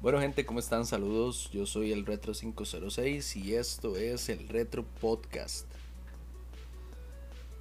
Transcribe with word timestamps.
Bueno 0.00 0.20
gente, 0.20 0.46
¿cómo 0.46 0.60
están? 0.60 0.86
Saludos, 0.86 1.50
yo 1.50 1.66
soy 1.66 1.90
el 1.90 2.06
Retro 2.06 2.32
506 2.32 3.34
y 3.34 3.56
esto 3.56 3.96
es 3.96 4.28
el 4.28 4.46
Retro 4.46 4.84
Podcast. 5.00 5.66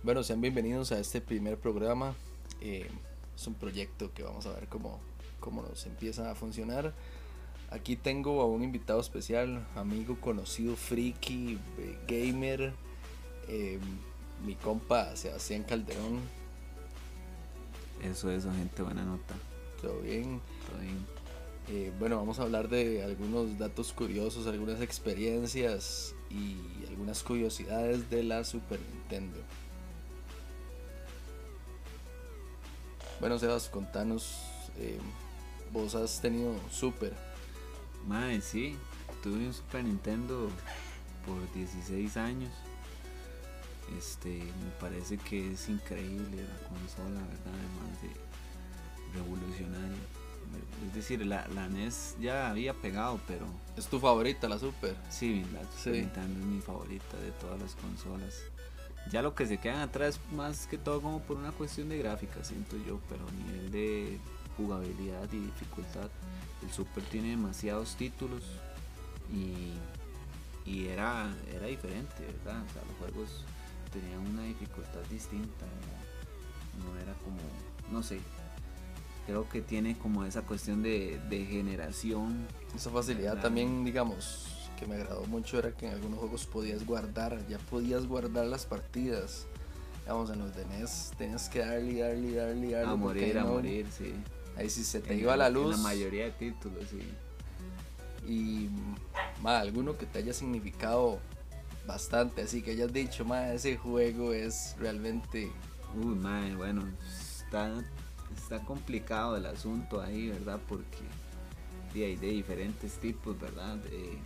Bueno, 0.04 0.22
sean 0.22 0.40
bienvenidos 0.40 0.92
a 0.92 1.00
este 1.00 1.20
primer 1.20 1.58
programa. 1.58 2.14
Eh, 2.62 2.88
es 3.36 3.48
un 3.48 3.56
proyecto 3.56 4.14
que 4.14 4.22
vamos 4.22 4.46
a 4.46 4.52
ver 4.52 4.68
cómo, 4.68 5.00
cómo 5.40 5.64
nos 5.64 5.88
empieza 5.88 6.30
a 6.30 6.36
funcionar. 6.36 6.94
Aquí 7.72 7.96
tengo 7.96 8.40
a 8.42 8.46
un 8.46 8.64
invitado 8.64 9.00
especial, 9.00 9.66
amigo 9.74 10.22
conocido, 10.22 10.76
friki, 10.76 11.58
eh, 11.80 11.98
gamer, 12.08 12.72
eh, 13.48 13.80
mi 14.46 14.54
compa 14.54 15.16
Sebastián 15.16 15.64
Calderón. 15.64 16.20
Eso 18.04 18.30
es, 18.30 18.44
gente, 18.44 18.84
buena 18.84 19.04
nota. 19.04 19.34
¿Todo 19.82 20.02
bien? 20.02 20.40
Todo 20.70 20.80
bien. 20.82 21.17
Eh, 21.70 21.92
bueno, 22.00 22.16
vamos 22.16 22.40
a 22.40 22.44
hablar 22.44 22.70
de 22.70 23.04
algunos 23.04 23.58
datos 23.58 23.92
curiosos, 23.92 24.48
algunas 24.48 24.80
experiencias 24.80 26.16
y 26.30 26.56
algunas 26.88 27.24
curiosidades 27.24 28.10
de 28.10 28.24
la 28.24 28.46
Super 28.46 28.80
Nintendo. 28.80 29.38
Bueno, 33.20 33.38
Sebas, 33.38 33.68
contanos, 33.68 34.44
eh, 34.78 34.98
vos 35.74 35.94
has 35.96 36.22
tenido 36.22 36.56
Super. 36.72 37.14
Madre, 38.06 38.40
sí, 38.40 38.78
tuve 39.22 39.46
un 39.46 39.54
Super 39.54 39.84
Nintendo 39.84 40.50
por 41.26 41.54
16 41.54 42.16
años. 42.16 42.52
Este, 43.98 44.30
me 44.30 44.72
parece 44.80 45.18
que 45.18 45.52
es 45.52 45.68
increíble 45.68 46.44
la 46.44 46.70
consola, 46.70 47.20
¿verdad? 47.28 47.54
Además 47.54 48.02
de 48.02 49.20
revolucionaria. 49.20 50.17
Es 50.88 50.94
decir, 50.96 51.26
la, 51.26 51.48
la 51.50 51.68
NES 51.68 52.16
ya 52.20 52.50
había 52.50 52.74
pegado, 52.74 53.20
pero 53.28 53.46
¿Es 53.76 53.88
tu 53.88 54.00
favorita 54.00 54.48
la 54.48 54.58
Super? 54.60 54.96
sí, 55.10 55.44
la 55.54 55.60
Super 55.62 55.78
Sí. 55.96 56.02
Nintendo 56.02 56.40
es 56.40 56.46
mi 56.46 56.62
favorita 56.62 57.18
de 57.18 57.32
todas 57.32 57.60
las 57.62 57.76
consolas. 57.76 58.36
Ya 59.12 59.22
lo 59.22 59.36
que 59.36 59.46
se 59.46 59.58
quedan 59.58 59.80
atrás, 59.82 60.20
más 60.34 60.68
que 60.68 60.78
todo 60.78 61.02
como 61.02 61.22
por 61.22 61.38
una 61.38 61.52
cuestión 61.52 61.90
de 61.90 61.98
gráfica, 61.98 62.44
siento 62.44 62.76
yo, 62.86 63.00
pero 63.10 63.26
a 63.28 63.32
nivel 63.32 63.72
de 63.72 64.20
jugabilidad 64.58 65.32
y 65.32 65.38
dificultad, 65.40 66.10
el 66.64 66.72
Super 66.72 67.04
tiene 67.06 67.30
demasiados 67.30 67.96
títulos 67.96 68.44
y, 69.32 69.74
y 70.70 70.88
era, 70.88 71.34
era 71.54 71.68
diferente, 71.68 72.16
¿verdad? 72.26 72.64
O 72.68 72.74
sea, 72.74 72.82
los 72.88 72.98
juegos 73.14 73.44
tenían 73.94 74.20
una 74.28 74.44
dificultad 74.44 75.02
distinta, 75.10 75.66
no 76.84 76.98
era 77.00 77.14
como, 77.24 77.38
no 77.92 78.04
sé, 78.04 78.20
creo 79.28 79.48
que 79.48 79.62
tiene 79.62 79.96
como 79.98 80.24
esa 80.26 80.42
cuestión 80.42 80.82
de, 80.82 81.20
de 81.30 81.46
generación. 81.46 82.48
Esa 82.76 82.90
facilidad 82.90 83.34
Claro. 83.34 83.42
también, 83.42 83.86
digamos, 83.86 84.48
que 84.80 84.88
me 84.88 84.96
agradó 84.96 85.26
mucho 85.28 85.60
era 85.60 85.72
que 85.74 85.88
en 85.88 85.94
algunos 85.94 86.18
juegos 86.20 86.46
podías 86.48 86.86
guardar, 86.86 87.46
ya 87.48 87.60
podías 87.60 88.08
guardar 88.08 88.46
las 88.48 88.66
partidas. 88.66 89.46
Digamos, 90.02 90.30
en 90.32 90.40
los 90.40 90.56
de 90.56 90.66
NES 90.66 91.12
tenías 91.18 91.50
que 91.50 91.60
darle, 91.60 92.00
darle, 92.00 92.32
darle, 92.34 92.72
darle. 92.72 92.92
A 92.92 92.96
morir, 92.96 93.38
a 93.38 93.44
no- 93.44 93.50
morir, 93.54 93.86
sí. 93.96 94.14
Ahí 94.56 94.70
si 94.70 94.84
se 94.84 95.02
te 95.02 95.14
En 95.14 95.20
iba 95.20 95.36
la 95.38 95.50
luz. 95.50 95.66
En 95.66 95.72
la 95.72 95.78
mayoría 95.90 96.26
de 96.26 96.32
títulos, 96.32 96.86
sí. 96.90 97.02
y 98.28 98.70
ma, 99.42 99.60
alguno 99.60 99.98
que 99.98 100.06
te 100.06 100.20
haya 100.20 100.34
significado 100.34 101.20
bastante, 101.86 102.42
así 102.42 102.62
que 102.62 102.72
hayas 102.72 102.92
dicho, 102.92 103.24
ma, 103.26 103.54
ese 103.54 103.78
juego 103.78 104.34
es 104.34 104.76
realmente 104.80 105.52
Uy, 105.96 106.16
madre, 106.16 106.56
bueno, 106.56 106.84
está, 107.40 107.72
está 108.36 108.60
complicado 108.60 109.38
el 109.38 109.46
asunto 109.46 110.02
ahí, 110.02 110.30
¿verdad? 110.30 110.60
Porque 110.68 111.04
hay 111.96 112.16
de 112.16 112.28
diferentes 112.28 112.94
tipos, 113.00 113.40
¿verdad? 113.40 113.78
Eh, 113.92 114.18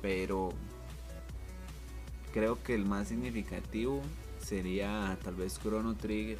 pero 0.00 0.50
creo 2.32 2.62
que 2.62 2.74
el 2.74 2.84
más 2.84 3.08
significativo 3.08 4.00
sería 4.38 5.16
tal 5.22 5.34
vez 5.34 5.58
Chrono 5.58 5.94
Trigger 5.94 6.38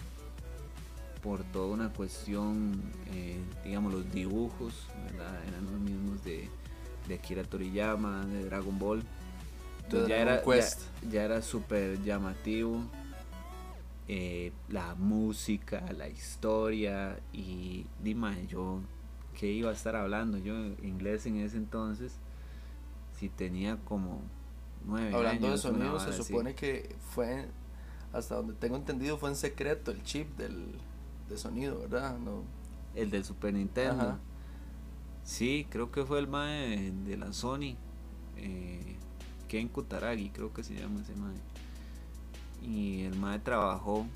por 1.23 1.43
toda 1.45 1.73
una 1.73 1.93
cuestión, 1.93 2.83
eh, 3.13 3.41
digamos, 3.65 3.95
los 3.95 4.13
dibujos, 4.13 4.87
¿verdad? 5.05 5.43
Eran 5.49 5.65
los 5.65 5.81
mismos 5.81 6.23
de, 6.23 6.49
de 7.09 7.15
Akira 7.15 7.45
Toriyama, 7.45 8.27
de 8.27 8.45
Dragon 8.45 8.79
Ball. 8.79 9.03
Entonces 9.85 10.09
ya 10.09 10.17
era, 10.17 10.45
ya, 10.45 11.09
ya 11.11 11.25
era 11.25 11.43
súper 11.43 12.03
llamativo 12.03 12.83
eh, 14.09 14.53
la 14.69 14.95
música, 14.95 15.85
la 15.97 16.09
historia 16.09 17.19
y 17.33 17.87
dime 18.03 18.47
yo 18.47 18.81
qué 19.39 19.51
iba 19.51 19.71
a 19.71 19.73
estar 19.73 19.97
hablando 19.97 20.39
yo 20.39 20.55
inglés 20.83 21.27
en 21.27 21.37
ese 21.39 21.57
entonces 21.57 22.19
si 23.19 23.29
tenía 23.29 23.77
como 23.85 24.21
nueve 24.85 25.15
Hablando 25.15 25.47
de 25.49 25.53
años, 25.53 25.65
una 25.65 25.79
sonido, 25.79 26.01
se 26.01 26.11
así. 26.11 26.23
supone 26.25 26.55
que 26.55 26.95
fue, 27.01 27.49
hasta 28.13 28.35
donde 28.37 28.55
tengo 28.55 28.77
entendido, 28.77 29.17
fue 29.19 29.31
en 29.31 29.37
secreto 29.37 29.91
el 29.91 30.03
chip 30.03 30.37
del, 30.37 30.67
de 31.29 31.39
sonido, 31.39 31.81
¿verdad? 31.81 32.19
No, 32.19 32.43
el 32.95 33.11
del 33.11 33.25
Super 33.25 33.55
Nintendo 33.55 34.03
Ajá. 34.11 34.19
sí 35.23 35.67
creo 35.71 35.91
que 35.91 36.05
fue 36.05 36.19
el 36.19 36.29
mae 36.29 36.69
de, 36.69 36.93
de 36.93 37.17
la 37.17 37.33
Sony 37.33 37.77
eh, 38.37 38.97
Ken 39.49 39.69
Kutaragi 39.69 40.31
creo 40.31 40.53
que 40.53 40.63
se 40.63 40.75
llama 40.75 41.01
ese 41.01 41.15
mae 41.17 41.35
y 42.65 43.03
el 43.03 43.15
mae 43.17 43.39
trabajó 43.39 44.07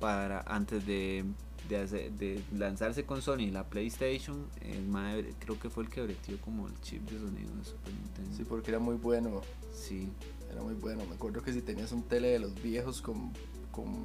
para 0.00 0.40
antes 0.46 0.86
de 0.86 1.24
de, 1.68 1.76
hacer- 1.78 2.10
de 2.12 2.42
lanzarse 2.56 3.04
con 3.04 3.22
Sony 3.22 3.50
la 3.52 3.68
PlayStation 3.68 4.46
el 4.62 4.84
mae 4.86 5.32
creo 5.38 5.58
que 5.60 5.70
fue 5.70 5.84
el 5.84 5.90
que 5.90 6.02
breteó 6.02 6.36
como 6.40 6.66
el 6.66 6.80
chip 6.80 7.08
de 7.08 7.18
sonido 7.20 7.54
de 7.54 7.64
Super 7.64 7.92
Nintendo 7.94 8.36
sí, 8.36 8.44
porque 8.44 8.70
era 8.72 8.80
muy 8.80 8.96
bueno, 8.96 9.42
sí 9.72 10.08
era 10.50 10.60
muy 10.62 10.74
bueno. 10.74 11.02
Me 11.08 11.14
acuerdo 11.14 11.40
que 11.42 11.50
si 11.52 11.62
tenías 11.62 11.92
un 11.92 12.02
tele 12.02 12.28
de 12.28 12.38
los 12.38 12.54
viejos 12.62 13.00
con, 13.00 13.32
con, 13.70 14.04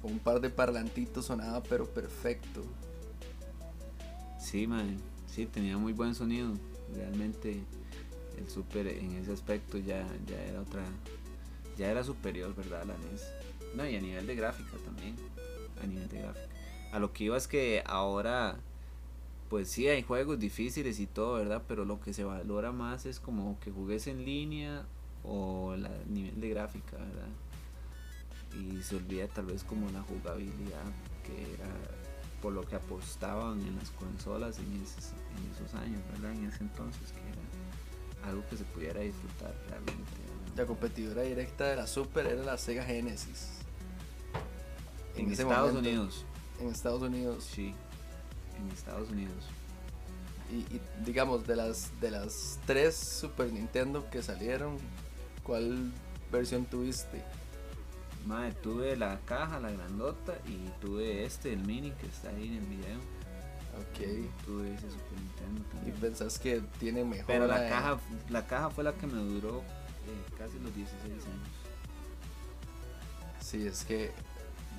con 0.00 0.12
un 0.12 0.18
par 0.18 0.40
de 0.40 0.48
parlantitos 0.48 1.26
sonaba 1.26 1.62
pero 1.62 1.84
perfecto. 1.86 2.62
Sí, 4.40 4.66
man, 4.66 4.96
sí, 5.26 5.44
tenía 5.46 5.76
muy 5.76 5.92
buen 5.92 6.14
sonido. 6.14 6.54
Realmente 6.94 7.60
el 8.38 8.48
Super 8.48 8.86
en 8.86 9.12
ese 9.16 9.32
aspecto 9.32 9.76
ya, 9.78 10.06
ya 10.26 10.42
era 10.42 10.62
otra, 10.62 10.84
ya 11.78 11.90
era 11.90 12.04
superior, 12.04 12.54
¿verdad? 12.54 12.84
La 12.84 12.94
NES. 12.98 13.32
No, 13.74 13.88
y 13.88 13.96
a 13.96 14.00
nivel 14.00 14.26
de 14.26 14.34
gráfica 14.34 14.76
también. 14.84 15.16
A 15.82 15.86
nivel 15.86 16.08
de 16.08 16.20
gráfica. 16.20 16.46
A 16.92 16.98
lo 16.98 17.12
que 17.12 17.24
iba 17.24 17.36
es 17.36 17.46
que 17.46 17.82
ahora, 17.86 18.56
pues 19.48 19.70
sí, 19.70 19.88
hay 19.88 20.02
juegos 20.02 20.38
difíciles 20.38 20.98
y 21.00 21.06
todo, 21.06 21.34
¿verdad? 21.34 21.62
Pero 21.68 21.84
lo 21.84 22.00
que 22.00 22.12
se 22.12 22.24
valora 22.24 22.72
más 22.72 23.06
es 23.06 23.20
como 23.20 23.58
que 23.60 23.70
jugues 23.70 24.06
en 24.08 24.24
línea 24.24 24.84
o 25.22 25.74
el 25.74 25.88
nivel 26.12 26.40
de 26.40 26.48
gráfica, 26.50 26.96
¿verdad? 26.96 27.28
Y 28.58 28.82
se 28.82 28.96
olvida 28.96 29.28
tal 29.28 29.46
vez 29.46 29.62
como 29.62 29.90
la 29.90 30.02
jugabilidad 30.02 30.84
que 31.24 31.54
era 31.54 31.68
por 32.40 32.52
lo 32.52 32.62
que 32.66 32.76
apostaban 32.76 33.60
en 33.60 33.76
las 33.76 33.90
consolas 33.90 34.58
en 34.58 34.82
esos, 34.82 35.12
en 35.36 35.52
esos 35.52 35.74
años, 35.74 36.00
¿verdad? 36.12 36.32
En 36.32 36.46
ese 36.46 36.62
entonces, 36.62 37.12
que 37.12 37.20
era 37.20 37.47
algo 38.24 38.44
que 38.48 38.56
se 38.56 38.64
pudiera 38.64 39.00
disfrutar 39.00 39.54
realmente. 39.68 40.02
La 40.56 40.66
competidora 40.66 41.22
directa 41.22 41.66
de 41.66 41.76
la 41.76 41.86
Super 41.86 42.26
era 42.26 42.42
la 42.42 42.58
Sega 42.58 42.84
Genesis. 42.84 43.48
En, 45.16 45.30
Estados 45.32 45.74
momento, 45.74 45.78
Unidos, 45.78 46.24
En 46.60 46.68
Estados 46.68 47.02
Unidos. 47.02 47.44
sí, 47.44 47.74
en 48.58 48.70
Estados 48.70 49.10
Unidos. 49.10 49.44
Y, 50.50 50.74
y, 50.74 50.80
digamos, 51.04 51.46
de 51.46 51.56
las, 51.56 51.90
de 52.00 52.10
las 52.10 52.58
tres 52.66 52.94
Super 52.96 53.52
Nintendo 53.52 54.08
que 54.10 54.22
salieron, 54.22 54.78
¿cuál 55.42 55.92
versión 56.32 56.64
tuviste? 56.64 57.22
Madre, 58.26 58.52
tuve 58.62 58.96
la 58.96 59.20
caja, 59.24 59.60
la 59.60 59.70
grandota, 59.70 60.38
y 60.46 60.68
tuve 60.80 61.24
este, 61.24 61.52
el 61.52 61.60
mini 61.60 61.92
que 61.92 62.06
está 62.06 62.30
ahí 62.30 62.48
en 62.48 62.54
el 62.54 62.66
video. 62.66 63.17
Ok. 63.78 64.44
Tuve 64.44 64.74
ese 64.74 64.90
Super 64.90 65.18
Nintendo 65.20 65.88
¿Y 65.88 65.92
pensás 66.00 66.38
que 66.38 66.60
tiene 66.78 67.04
mejor? 67.04 67.26
Pero 67.26 67.46
la 67.46 67.68
caja, 67.68 67.98
la 68.28 68.46
caja 68.46 68.70
fue 68.70 68.84
la 68.84 68.92
que 68.94 69.06
me 69.06 69.14
duró 69.22 69.60
eh, 69.60 70.24
casi 70.36 70.58
los 70.58 70.74
16 70.74 71.04
años. 71.04 71.24
Sí, 73.40 73.66
es 73.66 73.84
que 73.84 74.10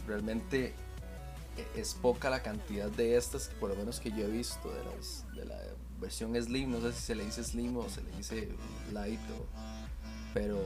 realmente 0.07 0.73
e- 1.57 1.79
es 1.79 1.93
poca 1.95 2.29
la 2.29 2.41
cantidad 2.43 2.89
de 2.89 3.15
estas, 3.17 3.47
por 3.59 3.69
lo 3.69 3.75
menos 3.75 3.99
que 3.99 4.11
yo 4.11 4.25
he 4.25 4.27
visto, 4.29 4.69
de, 4.71 4.83
las, 4.85 5.25
de 5.35 5.45
la 5.45 5.57
versión 5.99 6.35
Slim. 6.41 6.71
No 6.71 6.81
sé 6.81 6.93
si 6.93 7.01
se 7.01 7.15
le 7.15 7.25
dice 7.25 7.43
Slim 7.43 7.77
o 7.77 7.89
se 7.89 8.01
le 8.03 8.11
dice 8.11 8.49
Light, 8.91 9.19
o- 9.31 9.45
pero 10.33 10.59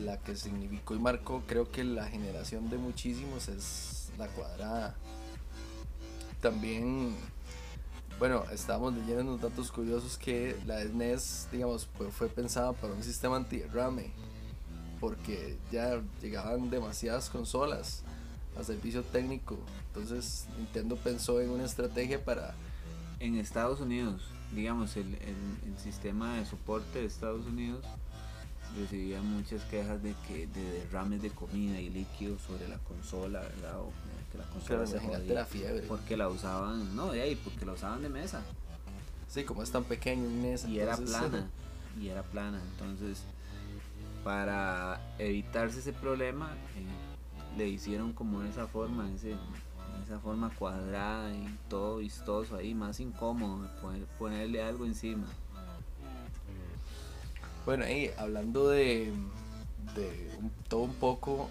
la 0.00 0.18
que 0.18 0.34
significó 0.34 0.94
y 0.96 0.98
marcó, 0.98 1.42
creo 1.46 1.70
que 1.70 1.84
la 1.84 2.06
generación 2.08 2.68
de 2.70 2.78
muchísimos 2.78 3.48
es 3.48 4.10
la 4.18 4.26
cuadrada. 4.28 4.96
También, 6.40 7.14
bueno, 8.18 8.44
estábamos 8.52 8.94
leyendo 8.94 9.22
unos 9.22 9.40
datos 9.40 9.70
curiosos 9.70 10.16
que 10.16 10.56
la 10.66 10.82
SNES, 10.82 11.48
digamos, 11.52 11.88
pues, 11.98 12.14
fue 12.14 12.28
pensada 12.28 12.72
para 12.72 12.94
un 12.94 13.02
sistema 13.02 13.36
anti-derrame 13.36 14.10
porque 15.00 15.58
ya 15.70 16.00
llegaban 16.22 16.70
demasiadas 16.70 17.28
consolas 17.28 18.02
a 18.58 18.64
servicio 18.64 19.02
técnico. 19.02 19.58
Entonces 19.88 20.46
Nintendo 20.56 20.96
pensó 20.96 21.40
en 21.40 21.50
una 21.50 21.64
estrategia 21.64 22.24
para 22.24 22.54
En 23.20 23.36
Estados 23.36 23.80
Unidos. 23.80 24.22
digamos, 24.52 24.96
el, 24.96 25.16
sistema 25.82 26.36
de 26.36 26.46
soporte 26.46 27.00
de 27.00 27.06
Estados 27.06 27.46
Unidos 27.46 27.84
recibía 28.76 29.22
muchas 29.22 29.62
quejas 29.64 30.02
de 30.02 30.14
que 30.26 30.46
de 30.46 30.70
derrames 30.80 31.22
de 31.22 31.30
comida 31.30 31.78
y 31.78 31.90
líquidos 31.90 32.42
sobre 32.42 32.66
la 32.68 32.78
consola, 32.78 33.40
¿verdad? 33.40 33.76
Que 34.44 34.74
la 34.74 34.78
consola 34.78 34.86
se 34.86 35.34
la 35.34 35.44
fiebre. 35.44 35.86
porque 35.86 36.16
la 36.16 36.28
usaban, 36.28 36.94
no, 36.96 37.12
de 37.12 37.22
ahí, 37.22 37.36
porque 37.36 37.64
la 37.64 37.72
usaban 37.72 38.02
de 38.02 38.08
mesa 38.08 38.42
Sí, 39.28 39.44
como 39.44 39.62
es 39.62 39.70
tan 39.70 39.84
pequeño 39.84 40.24
en 40.24 40.44
esa. 40.46 40.68
y 40.68 40.78
era 40.78 40.96
plana 40.96 41.50
y 42.00 42.08
era 42.08 42.22
plana, 42.22 42.60
entonces 42.72 43.22
para 44.24 45.00
evitarse 45.18 45.78
ese 45.80 45.92
problema 45.92 46.50
eh, 46.76 47.56
le 47.58 47.68
hicieron 47.68 48.12
como 48.12 48.42
esa 48.42 48.66
forma, 48.66 49.08
ese, 49.12 49.34
esa 50.04 50.18
forma 50.20 50.50
cuadrada 50.58 51.32
y 51.32 51.58
todo 51.68 51.98
vistoso 51.98 52.56
ahí, 52.56 52.74
más 52.74 52.98
incómodo, 53.00 53.68
poner- 53.80 54.06
ponerle 54.18 54.62
algo 54.62 54.84
encima. 54.84 55.26
Bueno, 57.64 57.84
ahí 57.84 58.10
hablando 58.16 58.68
de, 58.68 59.12
de 59.96 60.30
un- 60.40 60.50
todo 60.68 60.80
un 60.82 60.94
poco, 60.94 61.48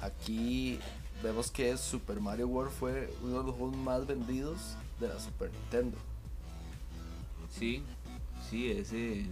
aquí 0.00 0.78
vemos 1.24 1.50
que 1.50 1.76
Super 1.76 2.20
Mario 2.20 2.46
World 2.46 2.70
fue 2.72 3.12
uno 3.22 3.40
de 3.40 3.46
los 3.46 3.56
juegos 3.56 3.76
más 3.76 4.06
vendidos 4.06 4.76
de 5.00 5.08
la 5.08 5.18
Super 5.18 5.50
Nintendo. 5.52 5.96
Sí, 7.50 7.82
sí, 8.50 8.70
ese. 8.70 9.26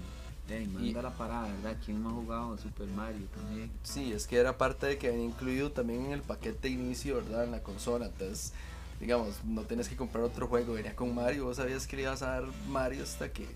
Ahí, 0.50 0.66
manda 0.66 0.88
Y- 0.88 0.92
la 0.92 1.10
parada, 1.10 1.48
¿verdad? 1.48 1.76
¿Quién 1.84 2.02
no 2.02 2.10
ha 2.10 2.12
jugado 2.12 2.58
Super 2.58 2.86
Mario 2.88 3.26
también? 3.34 3.70
Sí, 3.84 4.12
es 4.12 4.26
que 4.26 4.36
era 4.36 4.58
parte 4.58 4.86
de 4.86 4.98
que 4.98 5.08
venía 5.10 5.24
incluido 5.26 5.70
también 5.70 6.06
en 6.06 6.12
el 6.12 6.20
paquete 6.22 6.68
de 6.68 6.74
inicio, 6.74 7.16
¿verdad? 7.16 7.44
En 7.44 7.52
la 7.52 7.62
consola. 7.62 8.06
Entonces, 8.06 8.52
digamos, 9.00 9.42
no 9.44 9.62
tienes 9.62 9.88
que 9.88 9.96
comprar 9.96 10.24
otro 10.24 10.46
juego, 10.48 10.74
venía 10.74 10.94
con 10.96 11.14
Mario. 11.14 11.44
Vos 11.44 11.56
sabías 11.56 11.86
que 11.86 11.96
le 11.96 12.02
ibas 12.02 12.22
a 12.22 12.32
dar 12.32 12.44
Mario 12.68 13.02
hasta 13.04 13.32
que 13.32 13.46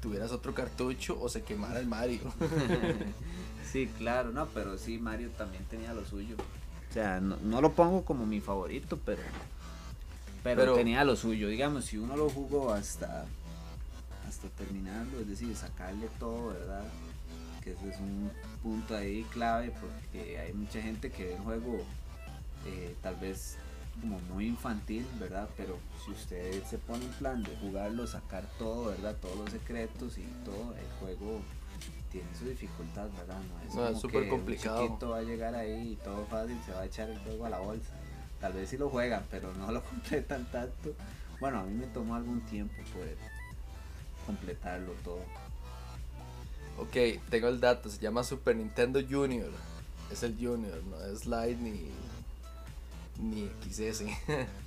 tuvieras 0.00 0.30
otro 0.30 0.54
cartucho 0.54 1.18
o 1.20 1.28
se 1.28 1.42
quemara 1.42 1.80
el 1.80 1.86
Mario. 1.88 2.20
sí, 3.72 3.88
claro, 3.98 4.30
no, 4.30 4.46
pero 4.46 4.78
sí, 4.78 4.98
Mario 4.98 5.30
también 5.30 5.64
tenía 5.64 5.92
lo 5.94 6.04
suyo. 6.04 6.36
Sea, 6.96 7.20
no, 7.20 7.36
no 7.42 7.60
lo 7.60 7.72
pongo 7.72 8.06
como 8.06 8.24
mi 8.24 8.40
favorito, 8.40 8.98
pero, 9.04 9.20
pero. 10.42 10.62
Pero- 10.62 10.74
tenía 10.76 11.04
lo 11.04 11.14
suyo. 11.14 11.48
Digamos, 11.48 11.84
si 11.84 11.98
uno 11.98 12.16
lo 12.16 12.30
jugó 12.30 12.72
hasta. 12.72 13.26
Hasta 14.26 14.48
terminarlo, 14.56 15.20
es 15.20 15.28
decir, 15.28 15.54
sacarle 15.54 16.08
todo, 16.18 16.54
¿verdad? 16.54 16.84
Que 17.62 17.72
ese 17.72 17.90
es 17.90 18.00
un 18.00 18.30
punto 18.62 18.96
ahí 18.96 19.24
clave 19.24 19.74
porque 19.78 20.38
hay 20.38 20.54
mucha 20.54 20.80
gente 20.80 21.12
que 21.12 21.24
ve 21.26 21.34
el 21.34 21.40
juego 21.40 21.84
eh, 22.64 22.96
tal 23.02 23.16
vez 23.16 23.58
como 24.00 24.18
muy 24.32 24.46
infantil, 24.46 25.06
¿verdad? 25.20 25.50
Pero 25.58 25.76
si 26.02 26.12
usted 26.12 26.64
se 26.64 26.78
pone 26.78 27.04
en 27.04 27.12
plan 27.12 27.42
de 27.42 27.54
jugarlo, 27.58 28.06
sacar 28.06 28.48
todo, 28.58 28.86
¿verdad? 28.86 29.14
Todos 29.20 29.36
los 29.36 29.50
secretos 29.50 30.16
y 30.16 30.24
todo, 30.46 30.74
el 30.74 30.98
juego 30.98 31.42
tiene 32.16 32.34
su 32.38 32.44
dificultad, 32.46 33.08
¿verdad? 33.10 33.38
No 33.38 33.68
es, 33.68 33.74
No, 33.74 33.82
es 33.82 33.88
como 33.88 34.00
súper 34.00 34.24
que 34.24 34.28
complicado. 34.30 34.80
Un 34.80 34.86
chiquito 34.88 35.10
va 35.10 35.18
a 35.18 35.22
llegar 35.22 35.54
ahí 35.54 35.92
y 35.92 35.96
todo 35.96 36.24
fácil, 36.26 36.58
se 36.64 36.72
va 36.72 36.80
a 36.80 36.86
echar 36.86 37.10
el 37.10 37.18
juego 37.18 37.44
a 37.44 37.50
la 37.50 37.58
bolsa. 37.58 37.92
Tal 38.40 38.52
vez 38.54 38.70
sí 38.70 38.78
lo 38.78 38.88
juegan, 38.88 39.24
pero 39.30 39.52
no 39.54 39.70
lo 39.70 39.82
completan 39.90 40.50
tanto. 40.50 40.94
Bueno, 41.40 41.60
a 41.60 41.64
mí 41.64 41.74
me 41.74 41.86
tomó 41.88 42.14
algún 42.14 42.40
tiempo 42.42 42.74
poder 42.94 43.16
completarlo 44.24 44.92
todo. 45.04 45.20
ok, 46.78 47.20
tengo 47.28 47.48
el 47.48 47.60
dato, 47.60 47.90
se 47.90 47.98
llama 47.98 48.24
Super 48.24 48.56
Nintendo 48.56 49.00
Junior. 49.08 49.50
Es 50.10 50.22
el 50.22 50.34
Junior, 50.34 50.82
no 50.84 51.04
es 51.04 51.26
Lite 51.26 51.56
ni, 51.56 51.90
ni 53.20 53.50
XS. 53.68 54.04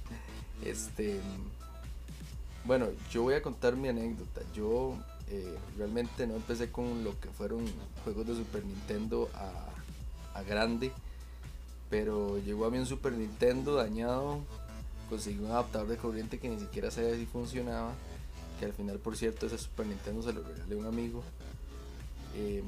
este. 0.66 1.19
Bueno, 2.66 2.88
yo 3.10 3.24
voy 3.24 3.34
a 3.34 3.42
contar 3.42 3.75
mi 3.75 3.88
anécdota. 3.88 4.42
Yo 4.54 4.95
eh, 5.31 5.58
realmente 5.78 6.26
no 6.26 6.36
empecé 6.36 6.72
con 6.72 7.04
lo 7.04 7.20
que 7.20 7.30
fueron 7.30 7.64
juegos 8.04 8.26
de 8.26 8.36
Super 8.36 8.66
Nintendo 8.66 9.30
a, 9.36 9.66
grande. 10.48 10.92
Pero 11.90 12.38
llegó 12.40 12.66
a 12.66 12.72
mí 12.72 12.78
un 12.78 12.86
Super 12.86 13.14
Nintendo 13.14 13.76
dañado. 13.76 14.40
Conseguí 15.10 15.40
un 15.40 15.52
adaptador 15.52 15.88
de 15.88 15.98
corriente 15.98 16.40
que 16.40 16.50
ni 16.50 16.60
siquiera 16.60 16.90
sabía 16.92 17.16
si 17.16 17.26
funcionaba. 17.26 17.94
Que 18.60 18.66
al 18.66 18.74
final, 18.74 19.00
por 19.00 19.18
cierto, 19.18 19.46
ese 19.46 19.58
Super 19.58 19.86
Nintendo 19.86 20.24
se 20.24 20.34
lo 20.34 20.42
regalé 20.44 20.76
a 20.76 20.78
un 20.78 20.86
amigo. 20.86 21.24
Em, 22.36 22.64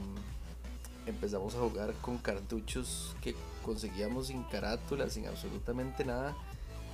empezamos 1.06 1.56
a 1.56 1.60
jugar 1.60 1.94
con 2.02 2.18
cartuchos 2.18 3.16
que 3.22 3.36
conseguíamos 3.64 4.28
sin 4.28 4.44
carátula, 4.44 5.10
sin 5.10 5.28
absolutamente 5.28 6.04
nada. 6.04 6.36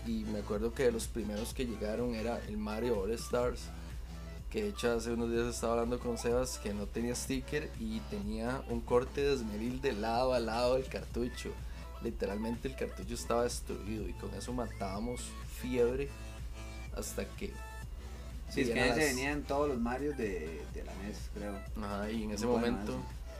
Y 0.06 0.24
me 0.26 0.40
acuerdo 0.40 0.74
que 0.74 0.84
de 0.84 0.92
los 0.92 1.08
primeros 1.08 1.54
que 1.54 1.66
llegaron 1.66 2.14
era 2.14 2.40
el 2.48 2.58
Mario 2.58 3.00
All 3.00 3.12
Stars. 3.12 3.70
Que 4.52 4.64
de 4.64 4.70
hecho 4.70 4.94
hace 4.94 5.12
unos 5.12 5.30
días 5.30 5.46
estaba 5.48 5.74
hablando 5.74 6.00
con 6.00 6.18
Sebas 6.18 6.58
que 6.60 6.74
no 6.74 6.86
tenía 6.86 7.14
sticker 7.16 7.70
y 7.80 8.00
tenía 8.10 8.62
un 8.70 8.80
corte 8.80 9.22
de 9.22 9.34
esmeril 9.34 9.82
de 9.82 9.92
lado 9.94 10.34
a 10.34 10.40
lado 10.40 10.76
del 10.76 10.86
cartucho. 10.86 11.52
Literalmente 12.02 12.68
el 12.70 12.76
cartucho 12.76 13.14
estaba 13.14 13.44
destruido 13.44 14.08
y 14.08 14.14
con 14.14 14.34
eso 14.36 14.54
matábamos 14.54 15.22
fiebre 15.62 16.08
hasta 16.96 17.26
que... 17.26 17.52
Sí, 18.50 18.62
es 18.62 18.70
que 18.70 18.76
las- 18.76 18.96
venían 18.98 19.44
todos 19.44 19.68
los 19.68 19.78
Marios 19.80 20.16
de, 20.16 20.62
de 20.74 20.84
la 20.86 20.94
NES, 20.96 21.30
creo. 21.34 21.60
Ajá, 21.84 22.10
y 22.10 22.24
en 22.24 22.32
ese 22.32 22.46
momento, 22.46 22.96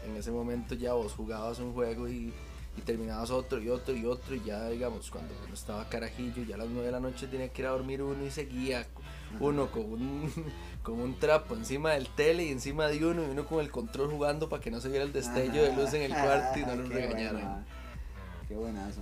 en 0.06 0.18
ese 0.18 0.32
momento 0.32 0.76
ya 0.76 0.92
vos 0.94 1.14
jugabas 1.14 1.60
un 1.60 1.74
juego 1.74 2.10
y, 2.10 2.34
y 2.78 2.82
terminabas 2.82 3.30
otro 3.32 3.62
y 3.62 3.70
otro 3.70 3.96
y 3.96 4.06
otro 4.06 4.36
y 4.36 4.44
ya 4.44 4.68
digamos 4.68 5.10
cuando 5.10 5.34
uno 5.46 5.54
estaba 5.54 5.88
carajillo, 5.88 6.44
ya 6.44 6.56
a 6.56 6.58
las 6.58 6.68
9 6.68 6.88
de 6.88 6.92
la 6.92 7.00
noche 7.00 7.28
tenía 7.28 7.48
que 7.48 7.62
ir 7.62 7.68
a 7.70 7.72
dormir 7.72 8.02
uno 8.02 8.26
y 8.26 8.30
seguía 8.32 8.86
uno 9.40 9.72
con 9.72 9.84
un, 9.94 10.32
con 10.88 11.02
un 11.02 11.20
trapo 11.20 11.54
encima 11.54 11.92
del 11.92 12.08
tele 12.08 12.46
y 12.46 12.50
encima 12.50 12.88
de 12.88 13.06
uno 13.06 13.22
y 13.22 13.30
uno 13.30 13.46
con 13.46 13.60
el 13.60 13.70
control 13.70 14.10
jugando 14.10 14.48
para 14.48 14.64
que 14.64 14.72
no 14.72 14.80
se 14.80 14.88
viera 14.88 15.04
el 15.04 15.12
destello 15.12 15.62
de 15.62 15.76
luz 15.76 15.94
en 15.94 16.04
el 16.04 16.14
cuarto 16.14 16.60
y 16.60 16.62
no 16.66 16.76
lo 16.78 16.88
Qué 16.88 16.96
regañaran. 16.96 17.34
bueno, 17.34 17.50
ah. 17.50 17.64
Qué 18.48 18.56
buenazo. 18.56 19.02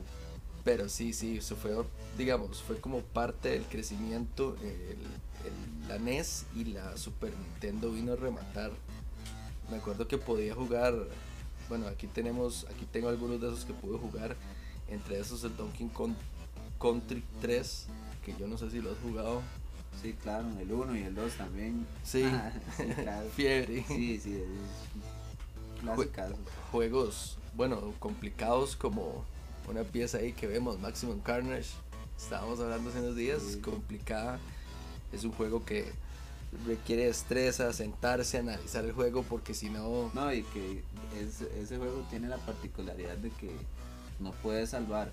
Pero 0.63 0.89
sí, 0.89 1.13
sí, 1.13 1.37
eso 1.37 1.55
fue, 1.55 1.75
digamos, 2.17 2.63
fue 2.63 2.79
como 2.81 3.01
parte 3.01 3.49
del 3.49 3.65
crecimiento. 3.65 4.55
el- 4.63 4.97
el- 5.45 5.87
la 5.87 5.99
NES 5.99 6.47
y 6.55 6.63
la 6.63 6.97
Super 6.97 7.31
Nintendo 7.37 7.91
vino 7.91 8.13
a 8.13 8.15
rematar. 8.15 8.71
Me 9.69 9.77
acuerdo 9.77 10.07
que 10.07 10.17
podía 10.17 10.55
jugar, 10.55 10.95
bueno, 11.69 11.85
aquí 11.87 12.07
tenemos, 12.07 12.65
aquí 12.73 12.87
tengo 12.91 13.09
algunos 13.09 13.39
de 13.39 13.49
esos 13.49 13.63
que 13.63 13.73
pude 13.75 13.99
jugar. 13.99 14.35
Entre 14.87 15.19
esos 15.19 15.43
el 15.43 15.55
Donkey 15.55 15.87
Kong 15.89 16.13
Country 16.81 17.23
3, 17.41 17.85
que 18.25 18.33
yo 18.39 18.47
no 18.47 18.57
sé 18.57 18.71
si 18.71 18.81
lo 18.81 18.89
has 18.91 18.97
jugado. 19.03 19.43
Sí, 20.01 20.13
claro, 20.21 20.45
el 20.59 20.71
1 20.71 20.95
y 20.97 21.03
el 21.03 21.15
2 21.15 21.33
también. 21.33 21.85
Sí, 22.03 22.23
Ah, 22.25 22.51
sí, 22.77 22.83
claro. 23.03 23.27
fiebre. 23.35 23.83
Sí, 23.87 24.19
sí, 24.19 24.33
es 24.35 25.81
clásicazo. 25.81 26.35
Juegos, 26.71 27.37
bueno, 27.55 27.93
complicados 27.99 28.75
como 28.75 29.23
una 29.69 29.83
pieza 29.83 30.19
ahí 30.19 30.33
que 30.33 30.47
vemos, 30.47 30.79
Maximum 30.79 31.19
Carnage. 31.21 31.69
Estábamos 32.17 32.59
hablando 32.59 32.89
hace 32.89 32.99
unos 32.99 33.15
días, 33.15 33.41
Sí. 33.41 33.59
complicada. 33.61 34.39
Es 35.11 35.23
un 35.23 35.31
juego 35.31 35.65
que 35.65 35.91
requiere 36.65 37.05
destreza, 37.07 37.73
sentarse, 37.73 38.37
analizar 38.37 38.85
el 38.85 38.93
juego, 38.93 39.23
porque 39.23 39.53
si 39.53 39.69
no, 39.69 40.11
No, 40.13 40.31
y 40.33 40.43
que 40.43 40.83
es- 41.19 41.41
ese 41.41 41.77
juego 41.77 42.05
tiene 42.09 42.27
la 42.29 42.37
particularidad 42.37 43.17
de 43.17 43.29
que 43.31 43.51
no 44.19 44.31
puedes 44.31 44.69
salvar, 44.69 45.11